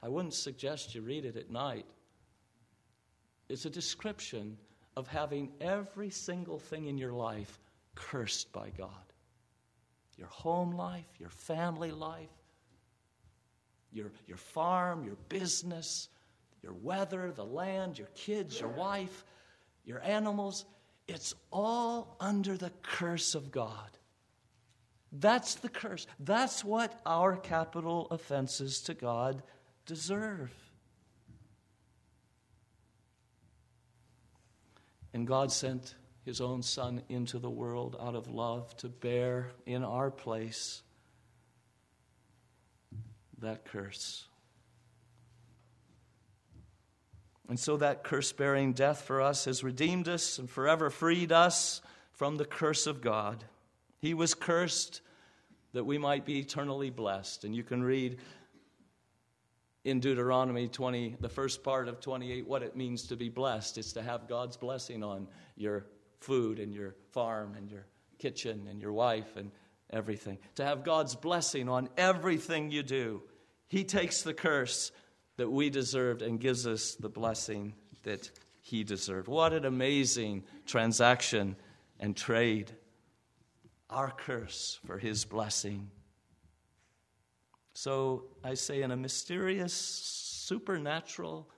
I 0.02 0.10
wouldn't 0.10 0.34
suggest 0.34 0.94
you 0.94 1.00
read 1.00 1.24
it 1.24 1.38
at 1.38 1.50
night. 1.50 1.86
It's 3.48 3.64
a 3.64 3.70
description 3.70 4.58
of 4.98 5.08
having 5.08 5.50
every 5.62 6.10
single 6.10 6.58
thing 6.58 6.88
in 6.88 6.98
your 6.98 7.14
life 7.14 7.58
cursed 7.94 8.52
by 8.52 8.68
God 8.76 8.90
your 10.18 10.28
home 10.28 10.72
life, 10.72 11.06
your 11.18 11.30
family 11.30 11.90
life, 11.90 12.28
your, 13.92 14.10
your 14.26 14.36
farm, 14.36 15.04
your 15.04 15.16
business, 15.30 16.08
your 16.62 16.74
weather, 16.82 17.32
the 17.32 17.46
land, 17.46 17.98
your 17.98 18.08
kids, 18.08 18.60
your 18.60 18.68
wife, 18.68 19.24
your 19.86 20.02
animals. 20.02 20.66
It's 21.06 21.34
all 21.50 22.16
under 22.20 22.58
the 22.58 22.72
curse 22.82 23.34
of 23.34 23.50
God. 23.50 23.97
That's 25.12 25.54
the 25.56 25.68
curse. 25.68 26.06
That's 26.20 26.64
what 26.64 27.00
our 27.06 27.36
capital 27.36 28.08
offenses 28.10 28.80
to 28.82 28.94
God 28.94 29.42
deserve. 29.86 30.52
And 35.14 35.26
God 35.26 35.50
sent 35.50 35.94
his 36.24 36.40
own 36.40 36.62
Son 36.62 37.02
into 37.08 37.38
the 37.38 37.48
world 37.48 37.96
out 37.98 38.14
of 38.14 38.28
love 38.28 38.76
to 38.78 38.88
bear 38.88 39.50
in 39.64 39.82
our 39.82 40.10
place 40.10 40.82
that 43.38 43.64
curse. 43.64 44.26
And 47.48 47.58
so 47.58 47.78
that 47.78 48.04
curse 48.04 48.30
bearing 48.32 48.74
death 48.74 49.02
for 49.02 49.22
us 49.22 49.46
has 49.46 49.64
redeemed 49.64 50.06
us 50.06 50.38
and 50.38 50.50
forever 50.50 50.90
freed 50.90 51.32
us 51.32 51.80
from 52.12 52.36
the 52.36 52.44
curse 52.44 52.86
of 52.86 53.00
God. 53.00 53.44
He 54.00 54.14
was 54.14 54.34
cursed 54.34 55.00
that 55.72 55.84
we 55.84 55.98
might 55.98 56.24
be 56.24 56.38
eternally 56.38 56.90
blessed. 56.90 57.44
And 57.44 57.54
you 57.54 57.62
can 57.62 57.82
read 57.82 58.18
in 59.84 60.00
Deuteronomy 60.00 60.68
20, 60.68 61.16
the 61.20 61.28
first 61.28 61.62
part 61.62 61.88
of 61.88 62.00
28, 62.00 62.46
what 62.46 62.62
it 62.62 62.76
means 62.76 63.06
to 63.08 63.16
be 63.16 63.28
blessed. 63.28 63.78
It's 63.78 63.92
to 63.92 64.02
have 64.02 64.28
God's 64.28 64.56
blessing 64.56 65.02
on 65.02 65.28
your 65.56 65.87
food 66.20 66.58
and 66.58 66.74
your 66.74 66.94
farm 67.12 67.54
and 67.56 67.70
your 67.70 67.87
kitchen 68.18 68.66
and 68.68 68.80
your 68.80 68.92
wife 68.92 69.37
and 69.37 69.50
everything. 69.90 70.38
To 70.56 70.64
have 70.64 70.84
God's 70.84 71.14
blessing 71.14 71.68
on 71.68 71.88
everything 71.96 72.70
you 72.70 72.82
do. 72.82 73.22
He 73.68 73.84
takes 73.84 74.22
the 74.22 74.34
curse 74.34 74.90
that 75.37 75.50
we 75.50 75.70
deserved 75.70 76.22
and 76.22 76.40
gives 76.40 76.66
us 76.66 76.94
the 76.94 77.08
blessing 77.08 77.74
that 78.02 78.30
He 78.61 78.84
deserved. 78.84 79.28
What 79.28 79.52
an 79.52 79.64
amazing 79.64 80.44
transaction 80.66 81.56
and 82.00 82.16
trade 82.16 82.72
our 83.90 84.11
curse 84.11 84.79
for 84.87 84.98
his 84.98 85.24
blessing. 85.24 85.90
So 87.74 88.24
I 88.44 88.55
say, 88.55 88.83
in 88.83 88.90
a 88.90 88.96
mysterious, 88.96 89.72
supernatural 89.72 91.48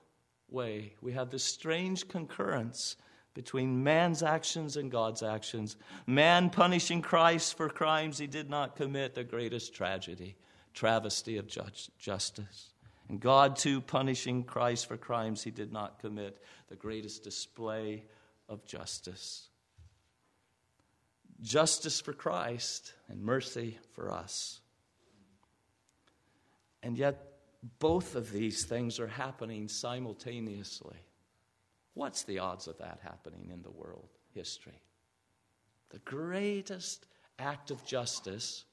way, 0.49 0.95
we 1.01 1.12
have 1.12 1.31
this 1.31 1.45
strange 1.45 2.09
concurrence 2.09 2.97
between 3.35 3.83
man's 3.83 4.23
actions 4.23 4.77
and 4.77 4.90
God's 4.90 5.23
actions. 5.23 5.77
Man 6.07 6.51
punishing 6.51 7.01
Christ 7.01 7.57
for 7.57 7.69
crimes 7.69 8.19
he 8.19 8.27
did 8.27 8.51
not 8.51 8.77
commit, 8.77 9.14
the 9.14 9.25
greatest 9.25 9.73
tragedy, 9.75 10.37
travesty 10.75 11.37
of 11.37 11.47
justice. 11.47 12.73
And 13.09 13.21
God, 13.21 13.57
too, 13.57 13.81
punishing 13.81 14.45
Christ 14.45 14.87
for 14.87 14.97
crimes 14.97 15.43
he 15.43 15.51
did 15.51 15.73
not 15.73 16.01
commit, 16.01 16.38
the 16.69 16.77
greatest 16.77 17.25
display 17.25 18.05
of 18.49 18.64
justice 18.66 19.49
justice 21.42 22.00
for 22.00 22.12
Christ 22.12 22.94
and 23.09 23.22
mercy 23.22 23.79
for 23.92 24.12
us. 24.12 24.61
And 26.83 26.96
yet, 26.96 27.26
both 27.79 28.14
of 28.14 28.33
these 28.33 28.64
things 28.64 28.98
are 28.98 29.07
happening 29.07 29.68
simultaneously. 29.68 30.96
What's 31.94 32.24
the 32.24 32.38
odds 32.38 32.68
of 32.68 32.79
that 32.79 33.00
happening 33.03 33.50
in 33.53 33.62
the 33.62 33.70
world 33.70 34.09
history? 34.33 34.81
The 35.90 35.98
greatest 36.00 37.07
act 37.38 37.70
of 37.70 37.85
justice 37.85 38.64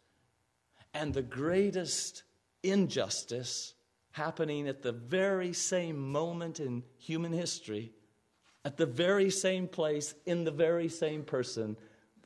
and 0.94 1.14
the 1.14 1.22
greatest 1.22 2.24
injustice 2.64 3.74
happening 4.12 4.68
at 4.68 4.82
the 4.82 4.92
very 4.92 5.54
same 5.54 6.12
moment 6.12 6.60
in 6.60 6.84
human 6.98 7.34
history, 7.34 7.92
at 8.64 8.78
the 8.78 8.86
very 8.86 9.30
same 9.30 9.68
place, 9.68 10.16
in 10.26 10.44
the 10.44 10.52
very 10.52 10.88
same 10.88 11.24
person 11.24 11.78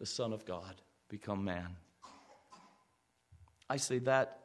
the 0.02 0.08
Son 0.08 0.34
of 0.34 0.46
God, 0.46 0.82
become 1.10 1.46
man. 1.46 1.76
I 3.70 3.78
say 3.78 4.00
that 4.00 4.40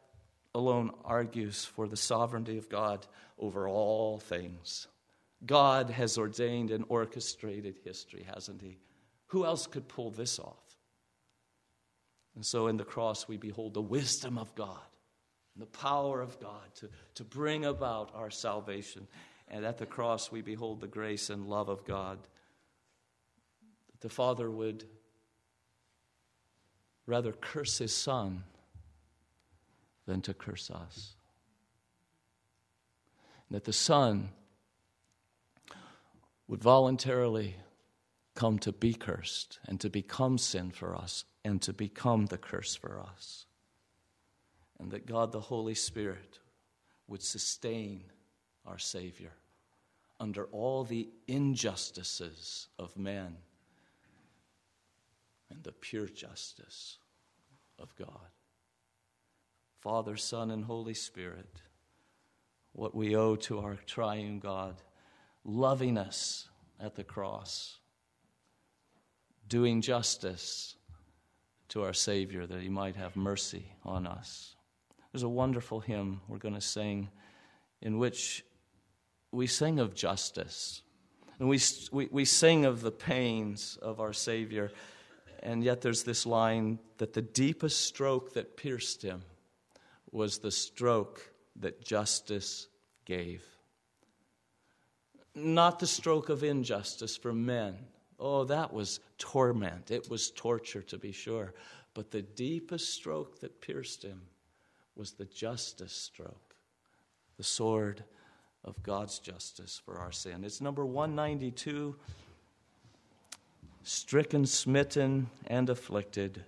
alone 0.55 0.91
argues 1.03 1.65
for 1.65 1.89
the 1.89 1.97
sovereignty 1.97 2.59
of 2.59 2.69
God 2.69 3.07
over 3.39 3.67
all 3.67 4.19
things. 4.19 4.87
God 5.47 5.89
has 5.89 6.19
ordained 6.19 6.71
and 6.71 6.85
orchestrated 6.91 7.79
history, 7.83 8.27
hasn't 8.35 8.61
He? 8.61 8.77
Who 9.29 9.47
else 9.47 9.67
could 9.67 9.89
pull 9.89 10.11
this 10.11 10.39
off? 10.39 10.77
And 12.35 12.45
so 12.45 12.67
in 12.67 12.77
the 12.77 12.85
cross, 12.85 13.27
we 13.27 13.39
behold 13.39 13.73
the 13.73 13.81
wisdom 13.81 14.37
of 14.37 14.55
God 14.55 14.77
and 15.55 15.63
the 15.63 15.79
power 15.79 16.21
of 16.21 16.39
God 16.39 16.75
to, 16.81 16.91
to 17.15 17.25
bring 17.25 17.65
about 17.65 18.11
our 18.15 18.31
salvation. 18.31 19.09
And 19.49 19.65
at 19.65 19.79
the 19.79 19.87
cross, 19.87 20.31
we 20.31 20.43
behold 20.43 20.83
the 20.83 20.87
grace 20.87 21.31
and 21.31 21.47
love 21.47 21.71
of 21.71 21.87
God. 21.87 22.19
That 23.93 24.03
the 24.03 24.11
Father 24.11 24.51
would 24.51 24.85
rather 27.07 27.33
curse 27.33 27.79
his 27.79 27.95
son 27.95 28.43
than 30.07 30.21
to 30.23 30.35
curse 30.35 30.71
us. 30.71 31.15
That 33.51 33.65
the 33.65 33.73
son 33.73 34.31
would 36.49 36.63
voluntarily 36.63 37.57
come 38.35 38.59
to 38.61 38.73
be 38.73 38.93
cursed 38.93 39.59
and 39.67 39.81
to 39.81 39.89
become 39.89 40.39
sin 40.39 40.71
for 40.71 40.95
us 40.95 41.25
and 41.45 41.63
to 41.63 41.73
become 41.73 42.27
the 42.27 42.39
curse 42.39 42.75
for 42.75 43.01
us. 43.01 43.47
And 44.79 44.91
that 44.91 45.07
God 45.07 45.33
the 45.33 45.41
Holy 45.41 45.75
Spirit 45.75 46.39
would 47.09 47.23
sustain 47.23 48.05
our 48.67 48.79
Savior 48.79 49.33
under 50.19 50.45
all 50.47 50.85
the 50.85 51.09
injustices 51.27 52.69
of 52.79 52.97
men 52.97 53.37
and 55.51 55.63
the 55.63 55.73
pure 55.73 56.07
justice 56.07 56.99
of 57.79 57.95
God. 57.97 58.31
Father, 59.81 60.17
Son, 60.17 60.51
and 60.51 60.65
Holy 60.65 60.95
Spirit, 60.95 61.61
what 62.73 62.95
we 62.95 63.15
owe 63.15 63.37
to 63.37 63.61
our 63.61 63.77
triune 63.87 64.39
God, 64.39 64.77
loving 65.45 65.97
us 65.97 66.49
at 66.81 66.97
the 66.97 67.05
cross, 67.05 67.79
doing 69.49 69.81
justice 69.81 70.77
to 71.69 71.83
our 71.83 71.93
Savior 71.93 72.47
that 72.47 72.61
He 72.61 72.69
might 72.69 72.97
have 72.97 73.17
mercy 73.17 73.67
on 73.85 74.07
us. 74.07 74.57
There's 75.13 75.23
a 75.23 75.29
wonderful 75.29 75.81
hymn 75.81 76.21
we're 76.29 76.39
going 76.39 76.55
to 76.55 76.61
sing 76.61 77.09
in 77.81 77.99
which 77.99 78.45
we 79.33 79.47
sing 79.47 79.79
of 79.79 79.95
justice. 79.95 80.83
And 81.39 81.49
we, 81.49 81.61
we, 81.93 82.09
we 82.11 82.25
sing 82.25 82.65
of 82.65 82.81
the 82.81 82.91
pains 82.91 83.79
of 83.81 84.01
our 84.01 84.13
Savior 84.13 84.73
and 85.43 85.63
yet 85.63 85.81
there's 85.81 86.05
this 86.05 86.27
line 86.27 86.79
that 86.99 87.13
the 87.13 87.23
deepest 87.23 87.83
stroke 87.83 88.35
that 88.35 88.57
pierced 88.57 89.03
him 89.03 89.23
was 90.11 90.39
the 90.39 90.51
stroke 90.51 91.33
that 91.57 91.85
justice 91.85 92.69
gave. 93.05 93.45
Not 95.35 95.79
the 95.79 95.87
stroke 95.87 96.29
of 96.29 96.43
injustice 96.43 97.17
for 97.17 97.33
men. 97.33 97.77
Oh, 98.19 98.45
that 98.45 98.73
was 98.73 99.01
torment. 99.19 99.91
It 99.91 100.09
was 100.09 100.31
torture, 100.31 100.83
to 100.83 100.97
be 100.97 101.13
sure. 101.13 101.55
But 101.93 102.11
the 102.11 102.23
deepest 102.23 102.95
stroke 102.95 103.41
that 103.41 103.61
pierced 103.61 104.03
him 104.03 104.23
was 104.95 105.13
the 105.13 105.27
justice 105.27 105.93
stroke, 105.93 106.57
the 107.37 107.45
sword 107.45 108.05
of 108.65 108.83
God's 108.83 109.19
justice 109.19 109.81
for 109.85 109.99
our 109.99 110.13
sin. 110.13 110.45
It's 110.45 110.61
number 110.61 110.85
192 110.85 111.97
stricken, 113.87 114.45
smitten, 114.45 115.31
and 115.47 115.71
afflicted. 115.71 116.43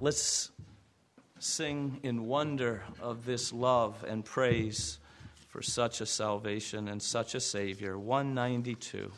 Let's 0.00 0.50
sing 1.38 2.00
in 2.02 2.26
wonder 2.26 2.82
of 3.02 3.26
this 3.26 3.52
love 3.52 4.02
and 4.08 4.24
praise 4.24 4.98
for 5.50 5.60
such 5.60 6.00
a 6.00 6.06
salvation 6.06 6.88
and 6.88 7.02
such 7.02 7.34
a 7.34 7.40
Savior. 7.40 7.98
192. 7.98 9.12